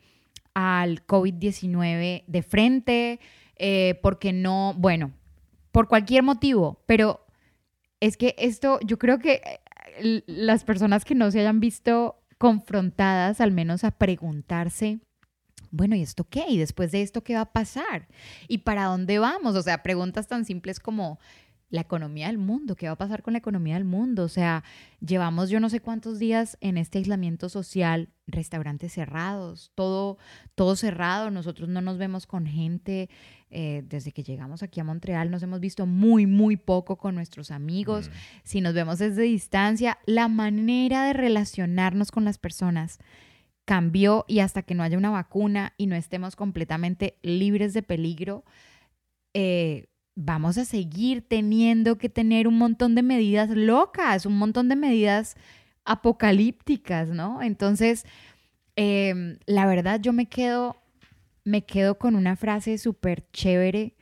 al 0.54 1.06
COVID-19 1.06 2.24
de 2.26 2.42
frente, 2.42 3.20
eh, 3.56 3.98
porque 4.02 4.32
no, 4.32 4.74
bueno, 4.78 5.12
por 5.72 5.88
cualquier 5.88 6.22
motivo, 6.22 6.82
pero 6.86 7.25
es 8.00 8.16
que 8.16 8.34
esto, 8.38 8.78
yo 8.84 8.98
creo 8.98 9.18
que 9.18 9.42
eh, 9.98 10.22
las 10.26 10.64
personas 10.64 11.04
que 11.04 11.14
no 11.14 11.30
se 11.30 11.40
hayan 11.40 11.60
visto 11.60 12.22
confrontadas 12.38 13.40
al 13.40 13.52
menos 13.52 13.84
a 13.84 13.92
preguntarse, 13.92 15.00
bueno, 15.70 15.96
¿y 15.96 16.02
esto 16.02 16.24
qué? 16.24 16.44
¿Y 16.48 16.58
después 16.58 16.92
de 16.92 17.02
esto 17.02 17.22
qué 17.22 17.34
va 17.34 17.42
a 17.42 17.52
pasar? 17.52 18.08
¿Y 18.48 18.58
para 18.58 18.84
dónde 18.84 19.18
vamos? 19.18 19.56
O 19.56 19.62
sea, 19.62 19.82
preguntas 19.82 20.26
tan 20.28 20.44
simples 20.44 20.80
como, 20.80 21.18
la 21.68 21.80
economía 21.80 22.28
del 22.28 22.38
mundo, 22.38 22.76
qué 22.76 22.86
va 22.86 22.92
a 22.92 22.98
pasar 22.98 23.22
con 23.22 23.32
la 23.32 23.38
economía 23.38 23.74
del 23.74 23.84
mundo. 23.84 24.22
O 24.24 24.28
sea, 24.28 24.62
llevamos 25.00 25.50
yo 25.50 25.58
no 25.58 25.68
sé 25.68 25.80
cuántos 25.80 26.18
días 26.18 26.56
en 26.60 26.78
este 26.78 26.98
aislamiento 26.98 27.48
social, 27.48 28.08
restaurantes 28.26 28.92
cerrados, 28.92 29.72
todo, 29.74 30.18
todo 30.54 30.76
cerrado, 30.76 31.30
nosotros 31.30 31.68
no 31.68 31.80
nos 31.80 31.98
vemos 31.98 32.26
con 32.26 32.46
gente. 32.46 33.08
Eh, 33.50 33.84
desde 33.88 34.12
que 34.12 34.24
llegamos 34.24 34.64
aquí 34.64 34.80
a 34.80 34.84
Montreal 34.84 35.30
nos 35.30 35.40
hemos 35.42 35.60
visto 35.60 35.86
muy, 35.86 36.26
muy 36.26 36.56
poco 36.56 36.96
con 36.96 37.14
nuestros 37.14 37.50
amigos. 37.50 38.08
Mm. 38.08 38.12
Si 38.44 38.60
nos 38.60 38.74
vemos 38.74 38.98
desde 38.98 39.22
distancia, 39.22 39.98
la 40.06 40.28
manera 40.28 41.04
de 41.04 41.12
relacionarnos 41.12 42.10
con 42.10 42.24
las 42.24 42.38
personas 42.38 42.98
cambió 43.64 44.24
y 44.28 44.38
hasta 44.38 44.62
que 44.62 44.74
no 44.74 44.84
haya 44.84 44.96
una 44.96 45.10
vacuna 45.10 45.74
y 45.76 45.88
no 45.88 45.96
estemos 45.96 46.36
completamente 46.36 47.18
libres 47.22 47.74
de 47.74 47.82
peligro, 47.82 48.44
eh, 49.34 49.88
vamos 50.16 50.56
a 50.56 50.64
seguir 50.64 51.22
teniendo 51.22 51.98
que 51.98 52.08
tener 52.08 52.48
un 52.48 52.56
montón 52.58 52.94
de 52.94 53.02
medidas 53.02 53.50
locas, 53.50 54.24
un 54.26 54.38
montón 54.38 54.68
de 54.68 54.74
medidas 54.74 55.36
apocalípticas, 55.84 57.10
¿no? 57.10 57.42
Entonces, 57.42 58.06
em, 58.76 59.38
la 59.46 59.66
verdad 59.66 60.00
yo 60.00 60.12
me 60.12 60.26
quedo, 60.26 60.76
me 61.44 61.64
quedo 61.64 61.98
con 61.98 62.16
una 62.16 62.34
frase 62.34 62.78
súper 62.78 63.30
chévere 63.30 63.94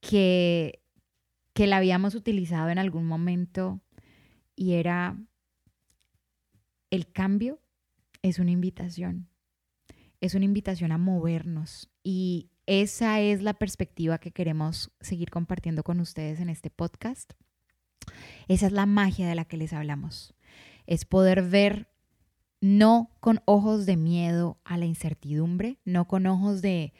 que, 0.00 0.80
que 1.52 1.66
la 1.66 1.78
habíamos 1.78 2.14
utilizado 2.14 2.70
en 2.70 2.78
algún 2.78 3.04
momento 3.06 3.80
y 4.54 4.74
era, 4.74 5.16
el 6.90 7.10
cambio 7.10 7.60
es 8.22 8.38
una 8.38 8.52
invitación, 8.52 9.28
es 10.20 10.34
una 10.34 10.44
invitación 10.44 10.92
a 10.92 10.98
movernos 10.98 11.90
y 12.04 12.50
esa 12.68 13.20
es 13.20 13.40
la 13.40 13.54
perspectiva 13.54 14.18
que 14.18 14.30
queremos 14.30 14.92
seguir 15.00 15.30
compartiendo 15.30 15.82
con 15.82 16.00
ustedes 16.00 16.38
en 16.38 16.50
este 16.50 16.68
podcast. 16.68 17.32
Esa 18.46 18.66
es 18.66 18.72
la 18.72 18.84
magia 18.84 19.26
de 19.26 19.34
la 19.34 19.46
que 19.46 19.56
les 19.56 19.72
hablamos. 19.72 20.34
Es 20.86 21.06
poder 21.06 21.42
ver 21.48 21.88
no 22.60 23.10
con 23.20 23.40
ojos 23.46 23.86
de 23.86 23.96
miedo 23.96 24.60
a 24.64 24.76
la 24.76 24.84
incertidumbre, 24.84 25.78
no 25.86 26.06
con 26.06 26.26
ojos 26.26 26.60
de, 26.60 26.92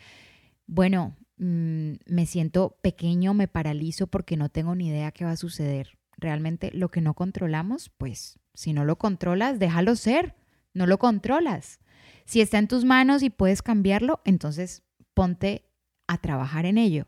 bueno, 0.66 1.18
mm, 1.36 1.92
me 2.06 2.24
siento 2.24 2.78
pequeño, 2.80 3.34
me 3.34 3.46
paralizo 3.46 4.06
porque 4.06 4.38
no 4.38 4.48
tengo 4.48 4.74
ni 4.74 4.88
idea 4.88 5.12
qué 5.12 5.26
va 5.26 5.32
a 5.32 5.36
suceder. 5.36 5.98
Realmente 6.16 6.70
lo 6.72 6.90
que 6.90 7.02
no 7.02 7.12
controlamos, 7.12 7.90
pues 7.90 8.38
si 8.54 8.72
no 8.72 8.86
lo 8.86 8.96
controlas, 8.96 9.58
déjalo 9.58 9.96
ser, 9.96 10.34
no 10.72 10.86
lo 10.86 10.98
controlas. 10.98 11.78
Si 12.24 12.40
está 12.40 12.56
en 12.56 12.68
tus 12.68 12.86
manos 12.86 13.22
y 13.22 13.28
puedes 13.28 13.60
cambiarlo, 13.60 14.22
entonces 14.24 14.82
ponte 15.18 15.64
a 16.06 16.18
trabajar 16.18 16.64
en 16.66 16.78
ello. 16.78 17.06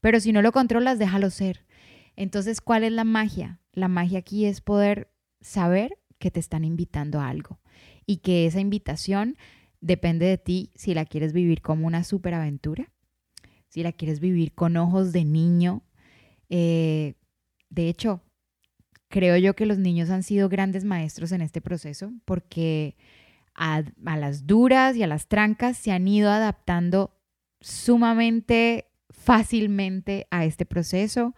Pero 0.00 0.20
si 0.20 0.32
no 0.32 0.42
lo 0.42 0.52
controlas, 0.52 0.98
déjalo 0.98 1.30
ser. 1.30 1.66
Entonces, 2.16 2.60
¿cuál 2.60 2.84
es 2.84 2.92
la 2.92 3.04
magia? 3.04 3.60
La 3.72 3.88
magia 3.88 4.18
aquí 4.20 4.46
es 4.46 4.60
poder 4.60 5.12
saber 5.40 5.98
que 6.18 6.30
te 6.30 6.40
están 6.40 6.64
invitando 6.64 7.20
a 7.20 7.28
algo 7.28 7.60
y 8.06 8.18
que 8.18 8.46
esa 8.46 8.60
invitación 8.60 9.36
Depende 9.80 10.26
de 10.26 10.36
ti 10.36 10.70
si 10.74 10.92
la 10.92 11.06
quieres 11.06 11.32
vivir 11.32 11.62
como 11.62 11.86
una 11.86 12.04
superaventura, 12.04 12.92
si 13.68 13.82
la 13.82 13.92
quieres 13.92 14.20
vivir 14.20 14.52
con 14.52 14.76
ojos 14.76 15.12
de 15.12 15.24
niño. 15.24 15.82
Eh, 16.50 17.14
de 17.70 17.88
hecho, 17.88 18.22
creo 19.08 19.38
yo 19.38 19.56
que 19.56 19.64
los 19.64 19.78
niños 19.78 20.10
han 20.10 20.22
sido 20.22 20.50
grandes 20.50 20.84
maestros 20.84 21.32
en 21.32 21.40
este 21.40 21.62
proceso 21.62 22.12
porque 22.26 22.96
a, 23.54 23.82
a 24.04 24.16
las 24.18 24.46
duras 24.46 24.96
y 24.96 25.02
a 25.02 25.06
las 25.06 25.28
trancas 25.28 25.78
se 25.78 25.92
han 25.92 26.06
ido 26.06 26.30
adaptando 26.30 27.18
sumamente 27.60 28.90
fácilmente 29.10 30.26
a 30.30 30.44
este 30.44 30.64
proceso, 30.66 31.34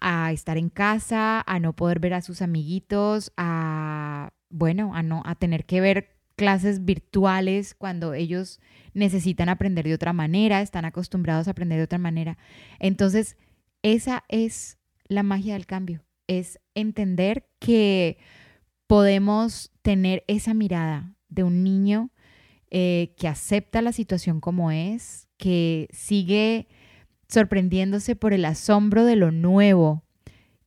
a 0.00 0.32
estar 0.32 0.58
en 0.58 0.70
casa, 0.70 1.42
a 1.46 1.60
no 1.60 1.74
poder 1.74 2.00
ver 2.00 2.14
a 2.14 2.22
sus 2.22 2.42
amiguitos, 2.42 3.32
a 3.36 4.32
bueno, 4.50 4.94
a 4.94 5.02
no 5.02 5.22
a 5.24 5.34
tener 5.34 5.64
que 5.64 5.80
ver 5.80 6.14
clases 6.36 6.84
virtuales 6.84 7.74
cuando 7.74 8.14
ellos 8.14 8.60
necesitan 8.92 9.48
aprender 9.48 9.84
de 9.84 9.94
otra 9.94 10.12
manera, 10.12 10.60
están 10.60 10.84
acostumbrados 10.84 11.46
a 11.46 11.52
aprender 11.52 11.78
de 11.78 11.84
otra 11.84 11.98
manera. 11.98 12.38
Entonces, 12.78 13.36
esa 13.82 14.24
es 14.28 14.78
la 15.06 15.22
magia 15.22 15.54
del 15.54 15.66
cambio, 15.66 16.04
es 16.26 16.60
entender 16.74 17.48
que 17.58 18.18
podemos 18.86 19.72
tener 19.82 20.24
esa 20.26 20.54
mirada 20.54 21.16
de 21.28 21.42
un 21.42 21.62
niño 21.62 22.10
eh, 22.70 23.14
que 23.16 23.28
acepta 23.28 23.82
la 23.82 23.92
situación 23.92 24.40
como 24.40 24.70
es, 24.70 25.28
que 25.36 25.88
sigue 25.92 26.68
sorprendiéndose 27.28 28.16
por 28.16 28.32
el 28.32 28.44
asombro 28.44 29.04
de 29.04 29.16
lo 29.16 29.30
nuevo 29.30 30.04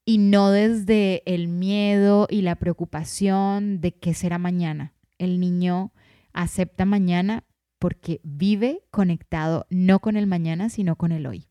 y 0.05 0.17
no 0.19 0.51
desde 0.51 1.21
el 1.25 1.47
miedo 1.47 2.27
y 2.29 2.41
la 2.41 2.55
preocupación 2.55 3.81
de 3.81 3.93
qué 3.93 4.13
será 4.13 4.37
mañana. 4.37 4.93
El 5.17 5.39
niño 5.39 5.91
acepta 6.33 6.85
mañana 6.85 7.43
porque 7.79 8.19
vive 8.23 8.83
conectado 8.91 9.65
no 9.69 9.99
con 9.99 10.15
el 10.15 10.27
mañana, 10.27 10.69
sino 10.69 10.95
con 10.95 11.11
el 11.11 11.25
hoy. 11.25 11.47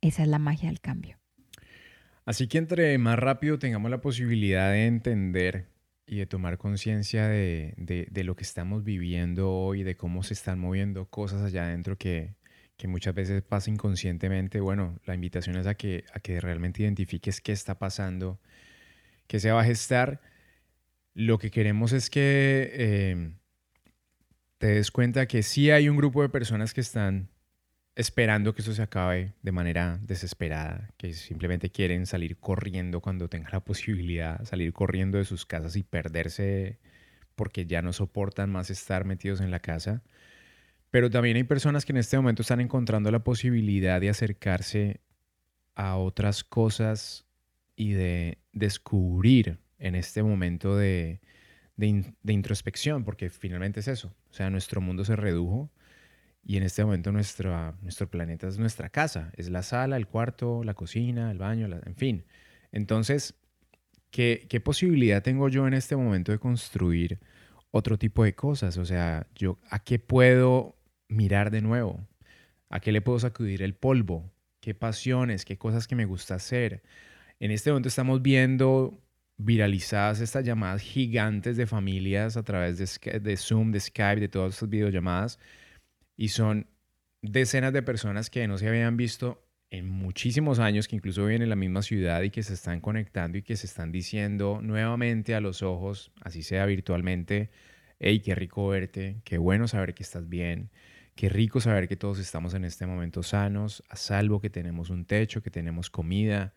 Esa 0.00 0.22
es 0.22 0.28
la 0.28 0.38
magia 0.38 0.68
del 0.68 0.80
cambio. 0.80 1.18
Así 2.24 2.46
que 2.46 2.58
entre 2.58 2.96
más 2.98 3.18
rápido 3.18 3.58
tengamos 3.58 3.90
la 3.90 4.00
posibilidad 4.00 4.70
de 4.70 4.86
entender 4.86 5.68
y 6.08 6.16
de 6.16 6.26
tomar 6.26 6.56
conciencia 6.58 7.28
de, 7.28 7.74
de, 7.76 8.24
lo 8.24 8.34
que 8.34 8.42
estamos 8.42 8.82
viviendo 8.82 9.52
hoy, 9.52 9.82
de 9.82 9.96
cómo 9.96 10.22
se 10.22 10.34
están 10.34 10.58
moviendo 10.58 11.06
cosas 11.06 11.42
allá 11.42 11.64
adentro 11.64 11.96
que, 11.98 12.34
que 12.78 12.88
muchas 12.88 13.14
veces 13.14 13.42
pasa 13.42 13.70
inconscientemente, 13.70 14.60
bueno, 14.60 14.98
la 15.04 15.14
invitación 15.14 15.56
es 15.56 15.66
a 15.66 15.74
que, 15.74 16.04
a 16.14 16.20
que 16.20 16.40
realmente 16.40 16.82
identifiques 16.82 17.40
qué 17.40 17.52
está 17.52 17.78
pasando, 17.78 18.40
qué 19.26 19.38
se 19.38 19.50
va 19.50 19.60
a 19.60 19.64
gestar. 19.64 20.22
Lo 21.14 21.38
que 21.38 21.50
queremos 21.50 21.92
es 21.92 22.08
que 22.08 22.70
eh, 22.72 23.32
te 24.58 24.68
des 24.68 24.90
cuenta 24.90 25.26
que 25.26 25.42
sí 25.42 25.70
hay 25.70 25.88
un 25.88 25.96
grupo 25.96 26.22
de 26.22 26.30
personas 26.30 26.72
que 26.72 26.80
están 26.80 27.28
esperando 27.98 28.54
que 28.54 28.62
eso 28.62 28.72
se 28.72 28.82
acabe 28.82 29.34
de 29.42 29.50
manera 29.50 29.98
desesperada, 30.00 30.88
que 30.96 31.12
simplemente 31.14 31.70
quieren 31.70 32.06
salir 32.06 32.36
corriendo 32.36 33.00
cuando 33.00 33.28
tengan 33.28 33.50
la 33.50 33.58
posibilidad, 33.58 34.44
salir 34.44 34.72
corriendo 34.72 35.18
de 35.18 35.24
sus 35.24 35.44
casas 35.44 35.74
y 35.74 35.82
perderse 35.82 36.78
porque 37.34 37.66
ya 37.66 37.82
no 37.82 37.92
soportan 37.92 38.50
más 38.50 38.70
estar 38.70 39.04
metidos 39.04 39.40
en 39.40 39.50
la 39.50 39.58
casa. 39.58 40.04
Pero 40.90 41.10
también 41.10 41.38
hay 41.38 41.42
personas 41.42 41.84
que 41.84 41.90
en 41.90 41.96
este 41.96 42.16
momento 42.16 42.42
están 42.42 42.60
encontrando 42.60 43.10
la 43.10 43.24
posibilidad 43.24 44.00
de 44.00 44.10
acercarse 44.10 45.00
a 45.74 45.96
otras 45.96 46.44
cosas 46.44 47.26
y 47.74 47.94
de 47.94 48.38
descubrir 48.52 49.58
en 49.80 49.96
este 49.96 50.22
momento 50.22 50.76
de, 50.76 51.20
introspección, 52.24 53.04
porque 53.04 53.28
finalmente 53.28 53.80
es 53.80 53.88
eso. 53.88 54.14
O 54.30 54.34
sea, 54.34 54.50
nuestro 54.50 54.80
mundo 54.80 55.04
se 55.04 55.16
redujo 55.16 55.68
y 56.42 56.56
en 56.56 56.62
este 56.62 56.84
momento 56.84 57.12
nuestro, 57.12 57.76
nuestro 57.82 58.08
planeta 58.08 58.48
es 58.48 58.58
nuestra 58.58 58.88
casa, 58.88 59.32
es 59.36 59.50
la 59.50 59.62
sala, 59.62 59.96
el 59.96 60.06
cuarto, 60.06 60.62
la 60.64 60.74
cocina, 60.74 61.30
el 61.30 61.38
baño, 61.38 61.68
en 61.84 61.94
fin. 61.96 62.24
Entonces, 62.72 63.34
¿qué, 64.10 64.46
¿qué 64.48 64.60
posibilidad 64.60 65.22
tengo 65.22 65.48
yo 65.48 65.66
en 65.66 65.74
este 65.74 65.96
momento 65.96 66.32
de 66.32 66.38
construir 66.38 67.18
otro 67.70 67.98
tipo 67.98 68.24
de 68.24 68.34
cosas? 68.34 68.78
O 68.78 68.84
sea, 68.84 69.26
yo, 69.34 69.58
¿a 69.70 69.78
qué 69.80 69.98
puedo 69.98 70.76
mirar 71.08 71.50
de 71.50 71.60
nuevo? 71.60 72.06
¿A 72.70 72.80
qué 72.80 72.92
le 72.92 73.00
puedo 73.00 73.18
sacudir 73.18 73.62
el 73.62 73.74
polvo? 73.74 74.30
¿Qué 74.60 74.74
pasiones? 74.74 75.44
¿Qué 75.44 75.56
cosas 75.56 75.86
que 75.86 75.94
me 75.94 76.04
gusta 76.04 76.34
hacer? 76.34 76.82
En 77.40 77.50
este 77.50 77.70
momento 77.70 77.88
estamos 77.88 78.20
viendo 78.22 79.00
viralizadas 79.38 80.20
estas 80.20 80.44
llamadas 80.44 80.82
gigantes 80.82 81.56
de 81.56 81.66
familias 81.66 82.36
a 82.36 82.42
través 82.42 82.78
de, 82.78 83.20
de 83.20 83.36
Zoom, 83.36 83.70
de 83.70 83.80
Skype, 83.80 84.20
de 84.20 84.28
todas 84.28 84.54
estas 84.54 84.68
videollamadas. 84.68 85.38
Y 86.18 86.28
son 86.28 86.66
decenas 87.22 87.72
de 87.72 87.80
personas 87.82 88.28
que 88.28 88.46
no 88.46 88.58
se 88.58 88.68
habían 88.68 88.98
visto 88.98 89.42
en 89.70 89.88
muchísimos 89.88 90.58
años, 90.58 90.86
que 90.86 90.96
incluso 90.96 91.24
viven 91.24 91.40
en 91.40 91.48
la 91.48 91.56
misma 91.56 91.80
ciudad 91.80 92.20
y 92.20 92.28
que 92.28 92.42
se 92.42 92.52
están 92.52 92.80
conectando 92.82 93.38
y 93.38 93.42
que 93.42 93.56
se 93.56 93.66
están 93.66 93.90
diciendo 93.90 94.60
nuevamente 94.62 95.34
a 95.34 95.40
los 95.40 95.62
ojos, 95.62 96.12
así 96.20 96.42
sea 96.42 96.66
virtualmente, 96.66 97.48
hey, 97.98 98.20
qué 98.20 98.34
rico 98.34 98.68
verte, 98.68 99.22
qué 99.24 99.38
bueno 99.38 99.66
saber 99.66 99.94
que 99.94 100.02
estás 100.02 100.28
bien, 100.28 100.70
Qué 101.18 101.28
rico 101.28 101.60
saber 101.60 101.88
que 101.88 101.96
todos 101.96 102.20
estamos 102.20 102.54
en 102.54 102.64
este 102.64 102.86
momento 102.86 103.24
sanos, 103.24 103.82
a 103.88 103.96
salvo, 103.96 104.40
que 104.40 104.50
tenemos 104.50 104.88
un 104.88 105.04
techo, 105.04 105.42
que 105.42 105.50
tenemos 105.50 105.90
comida. 105.90 106.54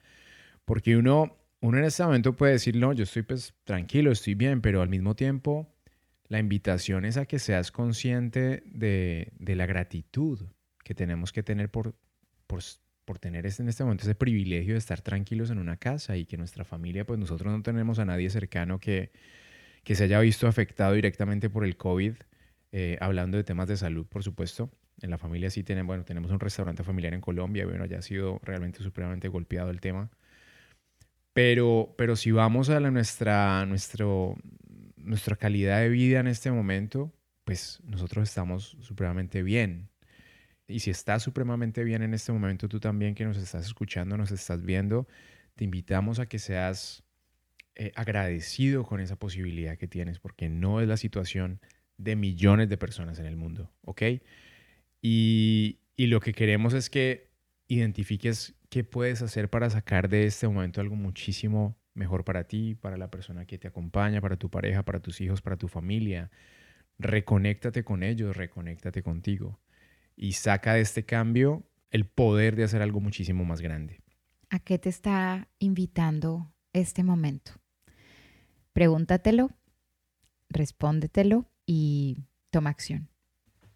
Porque 0.66 0.98
uno, 0.98 1.36
uno 1.62 1.80
en 1.80 1.84
este 1.84 2.04
momento 2.04 2.36
puede 2.36 2.52
decir, 2.52 2.76
no, 2.76 2.94
yo 2.94 3.02
estoy 3.02 3.24
pues 3.24 3.56
tranquilo, 3.64 4.12
estoy 4.12 4.36
bien, 4.36 4.62
pero 4.62 4.84
al 4.84 4.90
mismo 4.90 5.16
tiempo 5.16 5.74
la 6.32 6.40
invitación 6.40 7.04
es 7.04 7.18
a 7.18 7.26
que 7.26 7.40
seas 7.40 7.74
consciente 7.74 8.64
de, 8.66 9.34
la 9.38 9.66
gratitud 9.66 10.40
que 10.82 10.96
tenemos 10.96 11.34
que 11.34 11.44
tener 11.44 11.70
por, 11.70 11.94
por, 12.48 12.62
por 13.04 13.20
tener 13.20 13.46
este, 13.46 13.64
en 13.64 13.68
este 13.68 13.84
momento 13.84 14.04
ese 14.04 14.16
privilegio 14.16 14.76
de 14.76 14.78
estar 14.78 15.02
tranquilos 15.02 15.50
en 15.50 15.58
una 15.58 15.76
casa 15.76 16.16
y 16.16 16.26
que 16.26 16.38
nuestra 16.38 16.64
familia, 16.64 17.06
pues 17.06 17.20
nosotros 17.20 17.52
no 17.52 17.62
tenemos 17.62 18.00
a 18.00 18.06
nadie 18.06 18.30
cercano 18.30 18.80
que, 18.80 19.12
que 19.84 19.94
se 19.94 20.06
haya 20.06 20.22
visto 20.22 20.48
afectado 20.48 20.94
directamente 20.94 21.50
por 21.50 21.66
el 21.66 21.76
COVID 21.76 22.14
eh, 22.72 22.98
hablando 23.02 23.36
de 23.36 23.44
temas 23.44 23.68
de 23.68 23.76
salud, 23.76 24.06
por 24.06 24.24
supuesto. 24.24 24.72
En 25.02 25.10
la 25.10 25.18
familia 25.18 25.50
sí 25.50 25.64
tenemos, 25.64 25.88
bueno, 25.88 26.06
tenemos 26.06 26.32
un 26.32 26.40
restaurante 26.40 26.82
familiar 26.84 27.14
en 27.14 27.20
Colombia, 27.20 27.66
bueno, 27.66 27.86
ya 27.86 27.98
ha 27.98 28.02
sido 28.02 28.40
realmente 28.42 28.82
supremamente 28.84 29.28
golpeado 29.28 29.70
el 29.70 29.82
tema. 29.82 30.10
Pero, 31.34 31.94
pero 31.98 32.16
si 32.16 32.32
vamos 32.32 32.70
a 32.70 32.80
la, 32.80 32.90
nuestra, 32.90 33.66
nuestro, 33.66 34.38
nuestra 35.04 35.36
calidad 35.36 35.82
de 35.82 35.90
vida 35.90 36.20
en 36.20 36.28
este 36.28 36.52
momento, 36.52 37.14
pues 37.44 37.80
nosotros 37.84 38.30
estamos 38.30 38.78
supremamente 38.82 39.44
bien. 39.44 39.90
Y 40.68 40.80
si 40.80 40.90
estás 40.90 41.24
supremamente 41.24 41.84
bien 41.84 42.02
en 42.02 42.14
este 42.14 42.32
momento, 42.32 42.70
tú 42.70 42.80
también 42.80 43.16
que 43.16 43.26
nos 43.26 43.38
estás 43.38 43.66
escuchando, 43.66 44.18
nos 44.18 44.32
estás 44.32 44.64
viendo, 44.64 45.08
te 45.56 45.66
invitamos 45.66 46.20
a 46.20 46.28
que 46.28 46.40
seas 46.40 47.04
eh, 47.76 47.92
agradecido 47.96 48.84
con 48.84 49.00
esa 49.00 49.18
posibilidad 49.18 49.78
que 49.78 49.88
tienes, 49.88 50.20
porque 50.20 50.50
no 50.50 50.82
es 50.82 50.88
la 50.88 50.98
situación 50.98 51.60
de 51.98 52.16
millones 52.16 52.70
de 52.70 52.78
personas 52.78 53.20
en 53.20 53.26
el 53.26 53.38
mundo, 53.38 53.72
¿ok? 53.84 54.02
Y, 55.02 55.78
lo 55.98 56.20
que 56.20 56.34
queremos 56.34 56.74
es 56.74 56.90
que 56.90 57.30
identifiques 57.68 58.56
qué 58.70 58.84
puedes 58.84 59.22
hacer 59.22 59.50
para 59.50 59.70
sacar 59.70 60.10
de 60.10 60.26
este 60.26 60.48
momento 60.48 60.82
algo 60.82 60.96
muchísimo 60.96 61.78
mejor 61.94 62.24
para 62.24 62.46
ti, 62.46 62.76
para 62.76 62.98
la 62.98 63.10
persona 63.10 63.46
que 63.46 63.58
te 63.58 63.68
acompaña, 63.68 64.22
para 64.22 64.38
tu 64.38 64.50
pareja, 64.50 64.84
para 64.84 65.00
tus 65.00 65.22
hijos, 65.22 65.42
para 65.42 65.58
tu 65.58 65.68
familia. 65.68 66.32
Reconéctate 67.00 67.84
con 67.84 68.04
ellos, 68.04 68.36
reconéctate 68.38 69.04
contigo 69.04 69.60
y 70.16 70.34
saca 70.34 70.74
de 70.74 70.82
este 70.82 71.06
cambio 71.06 71.64
el 71.90 72.06
poder 72.06 72.56
de 72.56 72.64
hacer 72.64 72.82
algo 72.82 73.02
muchísimo 73.02 73.44
más 73.46 73.62
grande. 73.62 74.02
¿A 74.50 74.60
qué 74.60 74.78
te 74.78 74.90
está 74.90 75.48
invitando 75.60 76.54
este 76.74 77.04
momento? 77.04 77.54
Pregúntatelo, 78.74 79.50
respóndetelo 80.50 81.50
y 81.66 82.26
toma 82.50 82.70
acción. 82.70 83.10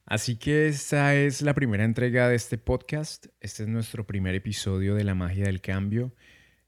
Así 0.05 0.37
que 0.37 0.67
esta 0.67 1.15
es 1.15 1.41
la 1.41 1.53
primera 1.53 1.83
entrega 1.83 2.29
de 2.29 2.35
este 2.35 2.57
podcast. 2.57 3.25
Este 3.39 3.63
es 3.63 3.69
nuestro 3.69 4.05
primer 4.05 4.35
episodio 4.35 4.93
de 4.93 5.03
La 5.03 5.15
magia 5.15 5.45
del 5.45 5.61
cambio. 5.61 6.13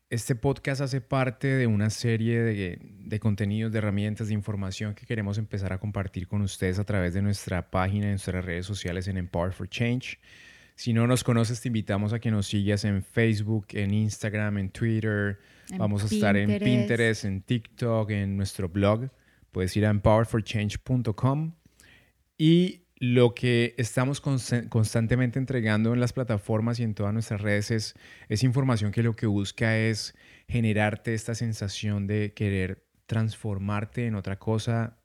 Este 0.10 0.36
podcast 0.36 0.80
hace 0.80 1.02
parte 1.02 1.48
de 1.48 1.67
una 1.67 1.89
serie 1.89 2.39
de, 2.39 3.20
contenidos, 3.20 3.74
de 3.74 3.80
herramientas, 3.80 4.30
de 4.30 4.34
información 4.34 4.96
que 4.96 5.06
queremos 5.06 5.38
empezar 5.38 5.74
a 5.74 5.80
compartir 5.80 6.30
con 6.30 6.41
ustedes 6.41 6.80
a 6.80 6.86
través 6.86 7.13
de 7.13 7.22
nuestra 7.22 7.70
página, 7.70 8.06
en 8.06 8.12
nuestras 8.12 8.46
redes 8.46 8.65
sociales 8.65 9.10
en 9.10 9.17
Empower 9.17 9.52
for 9.52 9.67
Change. 9.67 10.17
Si 10.76 10.93
no 10.93 11.08
nos 11.08 11.26
conoces, 11.26 11.60
te 11.60 11.67
invitamos 11.67 12.13
a 12.13 12.20
que 12.20 12.32
nos 12.32 12.48
sigas 12.48 12.86
en 12.86 13.04
Facebook, 13.04 13.67
en 13.72 13.93
Instagram, 13.93 14.60
en 14.60 14.70
Twitter. 14.70 15.39
Vamos 15.78 16.04
a 16.04 16.06
estar 16.06 16.38
en 16.38 16.58
Pinterest, 16.58 17.26
en 17.26 17.41
TikTok, 17.41 18.10
en 18.12 18.38
nuestro 18.38 18.70
blog. 18.70 19.10
Puedes 19.52 19.76
ir 19.76 19.86
a 19.86 19.89
empowerforchange.com 19.89 21.52
y 22.38 22.87
lo 22.99 23.36
que 23.36 23.75
estamos 23.77 24.21
constantemente 24.21 25.38
entregando 25.38 25.93
en 25.93 25.99
las 25.99 26.13
plataformas 26.13 26.79
y 26.79 26.83
en 26.83 26.95
todas 26.95 27.13
nuestras 27.13 27.41
redes 27.41 27.69
es, 27.69 27.95
es 28.27 28.43
información 28.43 28.91
que 28.91 29.03
lo 29.03 29.15
que 29.15 29.27
busca 29.27 29.77
es 29.77 30.15
generarte 30.47 31.13
esta 31.13 31.36
sensación 31.36 32.07
de 32.07 32.33
querer 32.33 32.88
transformarte 33.05 34.07
en 34.07 34.15
otra 34.15 34.39
cosa 34.39 34.97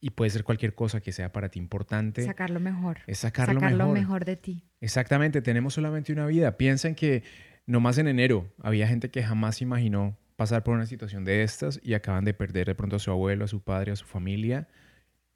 y 0.00 0.10
puede 0.10 0.30
ser 0.30 0.44
cualquier 0.44 0.74
cosa 0.74 1.00
que 1.00 1.12
sea 1.12 1.32
para 1.32 1.48
ti 1.48 1.58
importante. 1.58 2.24
Sacar 2.24 2.50
lo 2.50 2.60
mejor. 2.60 2.98
Es 3.06 3.18
sacar, 3.18 3.52
lo 3.54 3.60
mejor. 3.60 3.94
mejor 3.94 4.24
de 4.24 4.36
ti. 4.36 4.64
Exactamente, 4.80 5.40
tenemos 5.40 5.74
solamente 5.74 6.12
una 6.12 6.26
vida. 6.26 6.56
Piensen 6.58 6.94
que 6.94 7.22
nomás 7.66 7.96
en 7.98 8.06
enero 8.06 8.52
había 8.62 8.86
gente 8.86 9.10
que 9.10 9.22
jamás 9.22 9.62
imaginó 9.62 10.16
pasar 10.36 10.62
por 10.62 10.74
una 10.74 10.86
situación 10.86 11.24
de 11.24 11.42
estas 11.42 11.80
y 11.82 11.94
acaban 11.94 12.24
de 12.24 12.34
perder 12.34 12.66
de 12.66 12.74
pronto 12.74 12.96
a 12.96 12.98
su 12.98 13.10
abuelo, 13.10 13.46
a 13.46 13.48
su 13.48 13.60
padre, 13.60 13.92
a 13.92 13.96
su 13.96 14.04
familia 14.04 14.68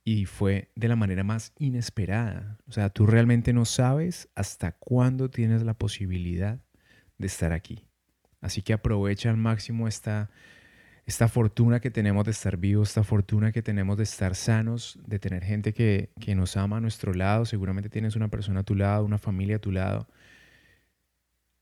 y 0.04 0.26
fue 0.26 0.70
de 0.74 0.88
la 0.88 0.96
manera 0.96 1.22
más 1.22 1.52
inesperada. 1.58 2.58
O 2.66 2.72
sea, 2.72 2.90
tú 2.90 3.06
realmente 3.06 3.52
no 3.52 3.64
sabes 3.64 4.28
hasta 4.34 4.72
cuándo 4.72 5.30
tienes 5.30 5.62
la 5.62 5.74
posibilidad 5.74 6.60
de 7.18 7.26
estar 7.26 7.52
aquí. 7.52 7.86
Así 8.40 8.62
que 8.62 8.72
aprovecha 8.72 9.30
al 9.30 9.36
máximo 9.36 9.86
esta, 9.86 10.30
esta 11.06 11.28
fortuna 11.28 11.80
que 11.80 11.90
tenemos 11.90 12.24
de 12.24 12.32
estar 12.32 12.56
vivos, 12.56 12.88
esta 12.88 13.04
fortuna 13.04 13.52
que 13.52 13.62
tenemos 13.62 13.96
de 13.96 14.02
estar 14.02 14.34
sanos, 14.34 14.98
de 15.06 15.20
tener 15.20 15.44
gente 15.44 15.72
que, 15.72 16.10
que 16.20 16.34
nos 16.34 16.56
ama 16.56 16.78
a 16.78 16.80
nuestro 16.80 17.14
lado. 17.14 17.44
Seguramente 17.44 17.88
tienes 17.88 18.16
una 18.16 18.28
persona 18.28 18.60
a 18.60 18.64
tu 18.64 18.74
lado, 18.74 19.04
una 19.04 19.18
familia 19.18 19.56
a 19.56 19.60
tu 19.60 19.70
lado. 19.70 20.08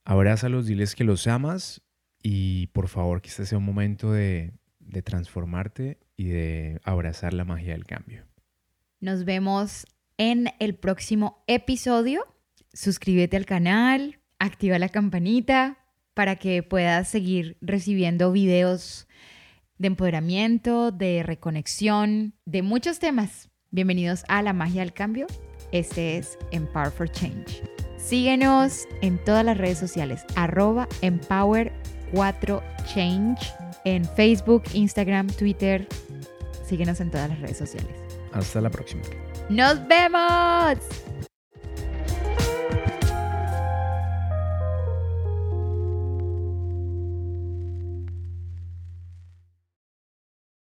Abrázalos, 0.03 0.65
diles 0.65 0.95
que 0.95 1.03
los 1.03 1.27
amas 1.27 1.83
y 2.23 2.67
por 2.67 2.87
favor 2.87 3.21
que 3.21 3.29
este 3.29 3.45
sea 3.45 3.59
un 3.59 3.65
momento 3.65 4.11
de, 4.11 4.53
de 4.79 5.03
transformarte 5.03 5.99
y 6.17 6.25
de 6.25 6.81
abrazar 6.83 7.33
la 7.33 7.45
magia 7.45 7.73
del 7.73 7.85
cambio. 7.85 8.30
Nos 9.01 9.25
vemos 9.25 9.85
en 10.17 10.53
el 10.59 10.75
próximo 10.75 11.43
episodio. 11.47 12.23
Suscríbete 12.71 13.35
al 13.35 13.47
canal, 13.47 14.19
activa 14.37 14.77
la 14.77 14.89
campanita 14.89 15.79
para 16.13 16.35
que 16.35 16.61
puedas 16.61 17.07
seguir 17.07 17.57
recibiendo 17.61 18.31
videos 18.31 19.07
de 19.79 19.87
empoderamiento, 19.87 20.91
de 20.91 21.23
reconexión, 21.23 22.35
de 22.45 22.61
muchos 22.61 22.99
temas. 22.99 23.49
Bienvenidos 23.71 24.23
a 24.27 24.43
la 24.43 24.53
magia 24.53 24.81
del 24.81 24.93
cambio. 24.93 25.25
Este 25.71 26.17
es 26.17 26.37
Empower 26.51 26.91
for 26.91 27.09
Change. 27.09 27.63
Síguenos 27.97 28.83
en 29.01 29.17
todas 29.23 29.43
las 29.43 29.57
redes 29.57 29.79
sociales, 29.79 30.23
arroba 30.35 30.87
Empower4Change, 31.01 33.39
en 33.83 34.05
Facebook, 34.05 34.61
Instagram, 34.75 35.25
Twitter. 35.25 35.87
Síguenos 36.63 36.99
en 36.99 37.09
todas 37.09 37.29
las 37.29 37.39
redes 37.39 37.57
sociales. 37.57 38.10
Hasta 38.33 38.61
la 38.61 38.69
próxima. 38.69 39.01
¡Nos 39.49 39.85
vemos! 39.87 40.77